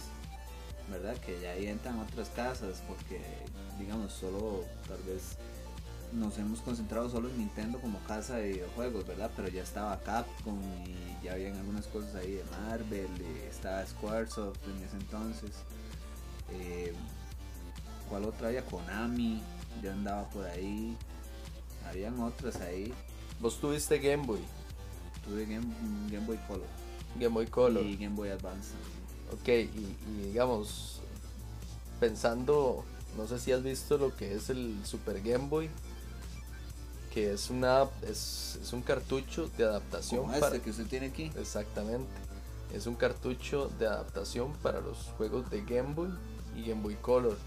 ¿verdad? 0.91 1.17
Que 1.19 1.41
ya 1.41 1.53
ahí 1.53 1.67
entran 1.67 1.99
otras 1.99 2.29
casas, 2.31 2.83
porque 2.87 3.21
digamos, 3.79 4.13
solo 4.13 4.65
tal 4.87 5.03
vez 5.03 5.37
nos 6.13 6.39
hemos 6.39 6.61
concentrado 6.61 7.11
solo 7.11 7.29
en 7.29 7.39
Nintendo 7.39 7.81
como 7.81 7.99
casa 8.01 8.37
de 8.37 8.49
videojuegos, 8.53 9.07
¿verdad? 9.07 9.31
Pero 9.35 9.49
ya 9.49 9.63
estaba 9.63 9.99
Capcom 10.01 10.59
y 10.87 11.25
ya 11.25 11.33
habían 11.33 11.57
algunas 11.57 11.87
cosas 11.87 12.15
ahí 12.15 12.33
de 12.33 12.45
Marvel, 12.45 13.09
estaba 13.51 13.85
Squaresoft 13.85 14.59
en 14.69 14.85
ese 14.85 14.97
entonces. 14.97 15.51
Eh, 16.53 16.93
¿Cuál 18.09 18.25
otra 18.25 18.49
había? 18.49 18.65
Konami, 18.65 19.43
ya 19.83 19.93
andaba 19.93 20.29
por 20.31 20.47
ahí. 20.47 20.97
Habían 21.89 22.21
otras 22.21 22.61
ahí. 22.61 22.93
Vos 23.41 23.61
tuviste 23.61 23.99
Game 23.99 24.25
Boy, 24.25 24.41
Tuve 25.25 25.47
Game, 25.47 25.67
Game 26.11 26.27
Boy 26.27 26.39
Color 26.47 26.85
Game 27.17 27.35
Boy 27.35 27.47
Color, 27.47 27.85
y 27.85 27.97
Game 27.97 28.15
Boy 28.15 28.31
Advance. 28.31 28.71
Ok, 29.33 29.49
y, 29.49 29.97
y 30.09 30.23
digamos, 30.27 31.01
pensando, 32.01 32.85
no 33.17 33.27
sé 33.27 33.39
si 33.39 33.53
has 33.53 33.63
visto 33.63 33.99
lo 33.99 34.15
que 34.17 34.35
es 34.35 34.51
el 34.51 34.77
Super 34.85 35.21
Game 35.23 35.49
Boy, 35.49 35.71
que 37.13 37.33
es 37.33 37.49
una 37.49 37.89
es, 38.03 38.59
es 38.61 38.73
un 38.73 38.83
cartucho 38.83 39.49
de 39.57 39.65
adaptación 39.65 40.23
Como 40.23 40.33
para, 40.33 40.57
este 40.57 40.63
que 40.63 40.71
usted 40.71 40.87
tiene 40.87 41.07
aquí. 41.07 41.31
Exactamente. 41.39 42.11
Es 42.75 42.89
un 42.89 42.97
cartucho 42.97 43.71
de 43.79 43.87
adaptación 43.87 44.53
para 44.55 44.81
los 44.81 44.99
juegos 45.17 45.49
de 45.49 45.63
Game 45.63 45.95
Boy 45.95 46.09
y 46.57 46.69
Game 46.69 46.83
Boy 46.83 46.97
Color. 46.97 47.39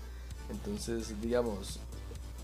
Entonces, 0.50 1.20
digamos, 1.22 1.80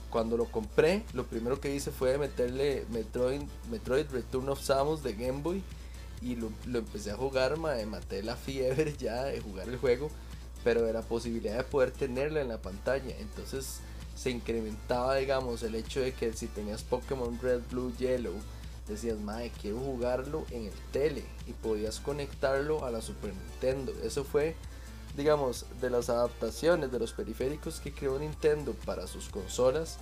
cuando 0.10 0.36
lo 0.36 0.46
compré, 0.46 1.06
lo 1.13 1.26
primero 1.26 1.62
que 1.62 1.74
hice 1.74 1.91
fue 1.91 2.17
meterle 2.17 2.86
Metroid, 2.89 3.41
Metroid 3.72 4.06
Return 4.12 4.50
of 4.50 4.62
Samus 4.62 5.02
de 5.02 5.13
Game 5.13 5.41
Boy 5.41 5.63
y 6.24 6.36
lo, 6.36 6.52
empecé 6.78 7.12
a 7.12 7.18
jugar, 7.18 7.58
me 7.58 7.86
maté 7.86 8.24
la 8.24 8.36
fiebre 8.36 8.96
ya 9.00 9.24
de 9.24 9.42
jugar 9.42 9.70
el 9.70 9.78
juego, 9.78 10.10
pero 10.64 10.84
de 10.84 10.94
la 10.94 11.02
posibilidad 11.02 11.58
de 11.58 11.64
poder 11.64 11.92
tenerlo 11.92 12.40
en 12.40 12.48
la 12.48 12.62
pantalla. 12.62 13.16
Entonces 13.20 13.80
se 14.16 14.30
incrementaba, 14.30 15.16
digamos, 15.16 15.64
el 15.64 15.76
hecho 15.76 16.00
de 16.02 16.14
que 16.14 16.34
si 16.34 16.48
tenías 16.48 16.84
Pokémon 16.84 17.38
Red, 17.42 17.62
Blue, 17.70 17.94
Yellow, 17.98 18.36
decías, 18.88 19.20
madre, 19.20 19.52
quiero 19.62 19.80
jugarlo 19.80 20.46
en 20.52 20.66
el 20.66 20.74
tele 20.92 21.24
y 21.48 21.54
podías 21.54 22.00
conectarlo 22.00 22.86
a 22.86 22.92
la 22.92 23.02
Super 23.02 23.34
Nintendo. 23.34 23.94
Eso 24.04 24.24
fue 24.24 24.56
digamos, 25.16 25.66
de 25.80 25.90
las 25.90 26.10
adaptaciones 26.10 26.92
de 26.92 27.00
los 27.00 27.14
periféricos 27.14 27.80
que 27.80 27.94
creó 27.94 28.18
Nintendo 28.18 28.74
para 28.86 29.08
sus 29.08 29.30
consolas 29.30 29.98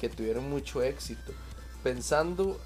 que 0.00 0.08
tuvieron 0.08 0.50
mucho 0.50 0.82
éxito. 0.82 1.32
Pensando 1.82 2.58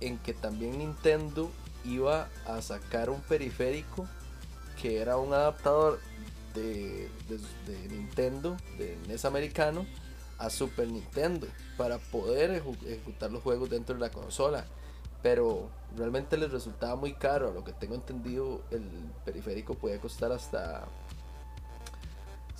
en 0.00 0.18
que 0.18 0.32
también 0.32 0.78
Nintendo 0.78 1.50
iba 1.84 2.28
a 2.46 2.60
sacar 2.62 3.10
un 3.10 3.20
periférico 3.20 4.06
que 4.80 5.00
era 5.00 5.16
un 5.16 5.32
adaptador 5.32 6.00
de, 6.54 7.08
de, 7.28 7.88
Nintendo, 7.88 8.56
de 8.78 8.96
NES 9.06 9.24
americano, 9.24 9.86
a 10.38 10.48
Super 10.48 10.88
Nintendo 10.88 11.46
para 11.76 11.98
poder 11.98 12.50
ejecutar 12.50 13.30
los 13.30 13.42
juegos 13.42 13.68
dentro 13.68 13.94
de 13.94 14.00
la 14.00 14.10
consola. 14.10 14.64
Pero 15.22 15.68
realmente 15.96 16.38
les 16.38 16.50
resultaba 16.50 16.96
muy 16.96 17.12
caro. 17.12 17.50
A 17.50 17.52
lo 17.52 17.62
que 17.62 17.72
tengo 17.72 17.94
entendido, 17.94 18.62
el 18.70 18.82
periférico 19.24 19.74
podía 19.74 20.00
costar 20.00 20.32
hasta 20.32 20.86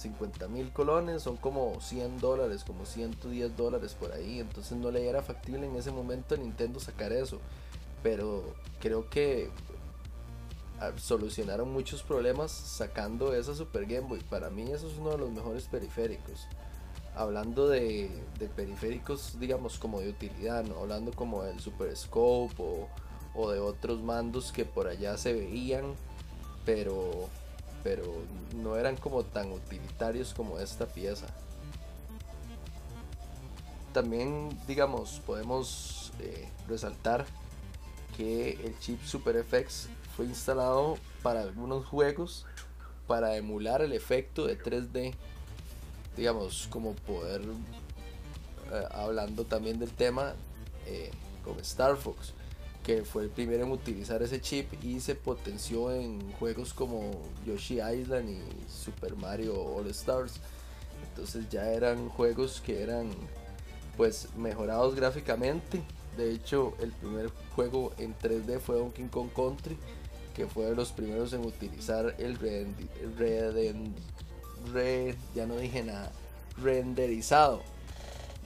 50 0.01 0.49
mil 0.49 0.73
colones 0.73 1.23
son 1.23 1.37
como 1.37 1.79
100 1.81 2.21
dólares, 2.21 2.65
como 2.65 2.87
110 2.87 3.57
dólares 3.57 3.95
por 3.99 4.13
ahí. 4.13 4.41
Entonces 4.41 4.77
no 4.79 4.91
le 4.91 5.07
era 5.07 5.23
factible 5.23 5.67
en 5.67 5.77
ese 5.77 5.91
momento 5.91 6.35
a 6.35 6.39
Nintendo 6.39 6.81
sacar 6.81 7.13
eso. 7.13 7.39
Pero 8.03 8.55
creo 8.81 9.09
que 9.11 9.51
ah, 10.81 10.93
solucionaron 10.97 11.73
muchos 11.73 12.03
problemas 12.03 12.51
sacando 12.51 13.35
esa 13.35 13.55
Super 13.55 13.87
Game 13.87 14.09
Boy. 14.09 14.21
Para 14.21 14.51
mí 14.51 14.71
eso 14.71 14.89
es 14.89 14.99
uno 14.99 15.11
de 15.11 15.19
los 15.19 15.31
mejores 15.31 15.65
periféricos. 15.65 16.47
Hablando 17.15 17.69
de, 17.69 18.11
periféricos, 18.57 19.39
digamos, 19.41 19.79
como 19.79 20.01
de 20.01 20.09
utilidad, 20.09 20.65
¿no? 20.65 20.79
hablando 20.79 21.13
como 21.13 21.43
del 21.43 21.59
Super 21.61 21.95
Scope 21.97 22.55
o, 22.59 22.89
o 23.35 23.51
de 23.51 23.59
otros 23.59 24.01
mandos 24.03 24.53
que 24.53 24.65
por 24.65 24.87
allá 24.87 25.19
se 25.19 25.33
veían, 25.33 25.95
pero 26.65 27.29
pero 27.83 28.05
no 28.57 28.77
eran 28.77 28.97
como 28.97 29.23
tan 29.25 29.53
utilitarios 29.53 30.35
como 30.35 30.59
esta 30.59 30.87
pieza. 30.87 31.27
También, 33.93 34.57
digamos, 34.67 35.21
podemos 35.27 36.13
eh, 36.21 36.49
resaltar 36.69 37.27
que 38.17 38.53
el 38.65 38.79
chip 38.79 39.03
SuperFX 39.05 39.89
fue 40.17 40.27
instalado 40.27 40.99
para 41.23 41.43
algunos 41.43 41.87
juegos 41.87 42.47
para 43.07 43.37
emular 43.37 43.83
el 43.83 43.93
efecto 43.93 44.47
de 44.47 44.59
3D. 44.59 45.15
Digamos, 46.17 46.69
como 46.71 46.95
poder, 46.95 47.43
eh, 48.73 48.85
hablando 48.91 49.45
también 49.45 49.79
del 49.79 49.91
tema, 49.91 50.35
eh, 50.87 51.11
con 51.45 51.59
Star 51.61 51.97
Fox 51.97 52.35
que 52.85 53.05
fue 53.05 53.25
el 53.25 53.31
primero 53.31 53.65
en 53.65 53.73
utilizar 53.73 54.23
ese 54.23 54.41
chip 54.41 54.73
y 54.83 55.01
se 55.01 55.15
potenció 55.15 55.93
en 55.93 56.33
juegos 56.33 56.73
como 56.73 57.11
Yoshi 57.47 57.81
Island 57.81 58.31
y 58.31 58.71
Super 58.71 59.17
Mario 59.17 59.55
All 59.55 59.87
Stars. 59.89 60.35
Entonces 61.09 61.49
ya 61.51 61.71
eran 61.73 62.09
juegos 62.09 62.61
que 62.61 62.83
eran 62.83 63.11
pues 63.97 64.29
mejorados 64.37 64.95
gráficamente. 64.95 65.83
De 66.17 66.33
hecho, 66.33 66.75
el 66.81 66.93
primer 66.93 67.31
juego 67.55 67.93
en 67.99 68.17
3D 68.17 68.61
fue 68.61 68.77
Donkey 68.77 69.09
Kong 69.09 69.31
Country, 69.35 69.77
que 70.35 70.47
fue 70.47 70.67
de 70.67 70.75
los 70.75 70.93
primeros 70.93 71.33
en 71.33 71.47
utilizar 71.47 72.15
el 72.19 72.37
ya 75.35 75.47
no 75.47 75.57
dije 75.57 75.83
nada, 75.83 76.13
renderizado 76.59 77.63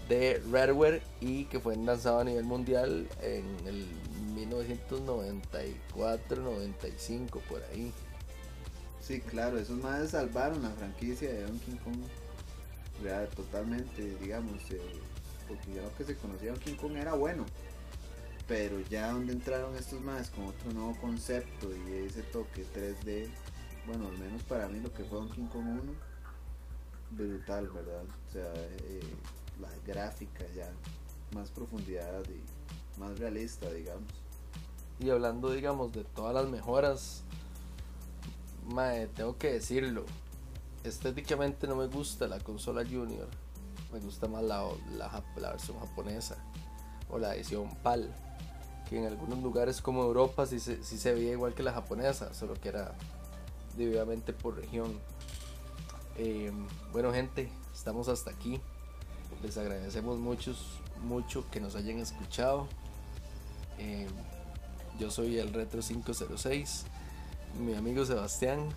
de 0.09 0.41
Rareware 0.51 1.03
y 1.21 1.45
que 1.47 1.59
fue 1.61 1.77
lanzado 1.77 2.21
a 2.21 2.25
nivel 2.25 2.45
mundial 2.45 3.09
en 3.23 3.45
el 3.67 3.87
1994, 4.35 6.43
95, 6.43 7.41
por 7.49 7.63
ahí. 7.73 7.93
Sí, 9.01 9.21
claro, 9.21 9.59
esos 9.59 9.79
más 9.79 10.11
salvaron 10.11 10.63
la 10.63 10.71
franquicia 10.71 11.33
de 11.33 11.43
Donkey 11.43 11.77
Kong. 11.77 11.97
Totalmente, 13.35 14.17
digamos, 14.21 14.71
eh, 14.71 14.81
porque 15.49 15.75
ya 15.75 15.83
lo 15.83 15.95
que 15.97 16.05
se 16.05 16.17
conocía 16.17 16.53
Donkey 16.53 16.75
Kong 16.75 16.97
era 16.97 17.15
bueno. 17.15 17.45
Pero 18.47 18.81
ya 18.81 19.13
donde 19.13 19.33
entraron 19.33 19.75
estos 19.77 20.01
más 20.03 20.31
con 20.31 20.47
otro 20.47 20.73
nuevo 20.73 20.97
concepto 21.01 21.71
y 21.75 22.07
ese 22.07 22.23
toque 22.25 22.67
3D, 22.75 23.29
bueno, 23.87 24.09
al 24.09 24.19
menos 24.19 24.43
para 24.43 24.69
mí 24.69 24.81
lo 24.81 24.93
que 24.93 25.05
fue 25.05 25.19
Donkey 25.19 25.47
Kong 25.47 25.67
1, 25.67 25.83
brutal, 27.13 27.69
¿verdad? 27.69 28.05
O 28.29 28.33
sea, 28.33 28.53
eh, 28.55 29.01
la 29.61 29.69
ya, 30.55 30.73
más 31.33 31.51
profundidad 31.51 32.23
y 32.29 33.01
más 33.01 33.19
realista, 33.19 33.71
digamos. 33.71 34.09
Y 34.99 35.11
hablando, 35.11 35.51
digamos, 35.51 35.93
de 35.93 36.05
todas 36.05 36.35
las 36.35 36.49
mejoras, 36.49 37.23
mae, 38.67 39.07
tengo 39.09 39.37
que 39.39 39.53
decirlo. 39.53 40.05
Estéticamente 40.85 41.67
no 41.67 41.77
me 41.77 41.87
gusta 41.87 42.29
la 42.29 42.39
consola 42.41 42.85
Junior. 42.85 43.29
Me 43.95 44.01
gusta 44.01 44.27
más 44.27 44.43
la, 44.43 44.67
la, 44.97 45.51
versión 45.53 45.79
japonesa 45.79 46.35
o 47.09 47.17
la 47.17 47.37
edición 47.37 47.73
PAL. 47.77 48.13
Que 48.91 48.99
en 48.99 49.07
algunos 49.07 49.39
lugares 49.39 49.81
como 49.81 50.03
Europa 50.03 50.47
sí 50.47 50.59
se, 50.59 50.83
sí 50.83 50.99
se 50.99 51.15
veía 51.15 51.31
igual 51.31 51.55
que 51.55 51.63
la 51.63 51.73
japonesa, 51.73 52.35
solo 52.35 52.55
que 52.55 52.71
era 52.71 52.93
debidamente 53.77 54.33
por 54.33 54.57
región. 54.57 54.99
Eh, 56.19 56.51
bueno, 56.93 57.13
gente, 57.13 57.53
estamos 57.73 58.09
hasta 58.09 58.33
aquí. 58.33 58.61
Les 59.45 59.57
agradecemos 59.59 60.19
muchos, 60.19 60.81
mucho 61.05 61.49
que 61.53 61.61
nos 61.61 61.77
hayan 61.77 62.01
escuchado. 62.01 62.67
Eh, 63.79 64.09
yo 64.99 65.09
soy 65.13 65.39
el 65.39 65.55
Retro 65.55 65.83
506. 65.83 66.85
Mi 67.65 67.75
amigo 67.75 68.05
Sebastián. 68.05 68.71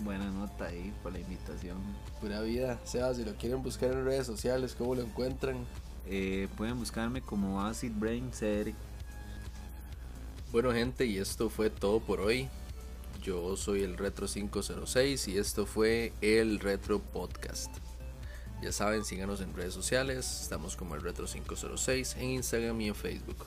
Buena 0.00 0.30
nota 0.30 0.66
ahí 0.66 0.92
por 1.02 1.12
la 1.12 1.20
invitación. 1.20 1.78
Pura 2.20 2.40
vida. 2.40 2.80
Seba, 2.84 3.14
si 3.14 3.24
lo 3.24 3.34
quieren 3.36 3.62
buscar 3.62 3.92
en 3.92 4.04
redes 4.04 4.26
sociales, 4.26 4.74
¿cómo 4.76 4.94
lo 4.94 5.02
encuentran? 5.02 5.64
Eh, 6.06 6.48
pueden 6.56 6.78
buscarme 6.78 7.22
como 7.22 7.62
Acid 7.62 7.92
Brain 7.94 8.32
Series. 8.32 8.76
Bueno 10.50 10.72
gente, 10.72 11.06
y 11.06 11.18
esto 11.18 11.50
fue 11.50 11.70
todo 11.70 12.00
por 12.00 12.20
hoy. 12.20 12.48
Yo 13.22 13.56
soy 13.56 13.82
el 13.82 13.96
Retro 13.96 14.26
506 14.26 15.28
y 15.28 15.38
esto 15.38 15.66
fue 15.66 16.12
el 16.20 16.60
Retro 16.60 17.00
Podcast. 17.00 17.70
Ya 18.62 18.70
saben, 18.70 19.04
síganos 19.04 19.40
en 19.40 19.54
redes 19.54 19.74
sociales. 19.74 20.42
Estamos 20.42 20.76
como 20.76 20.94
el 20.94 21.02
Retro 21.02 21.26
506 21.26 22.16
en 22.18 22.30
Instagram 22.30 22.80
y 22.80 22.88
en 22.88 22.94
Facebook. 22.94 23.46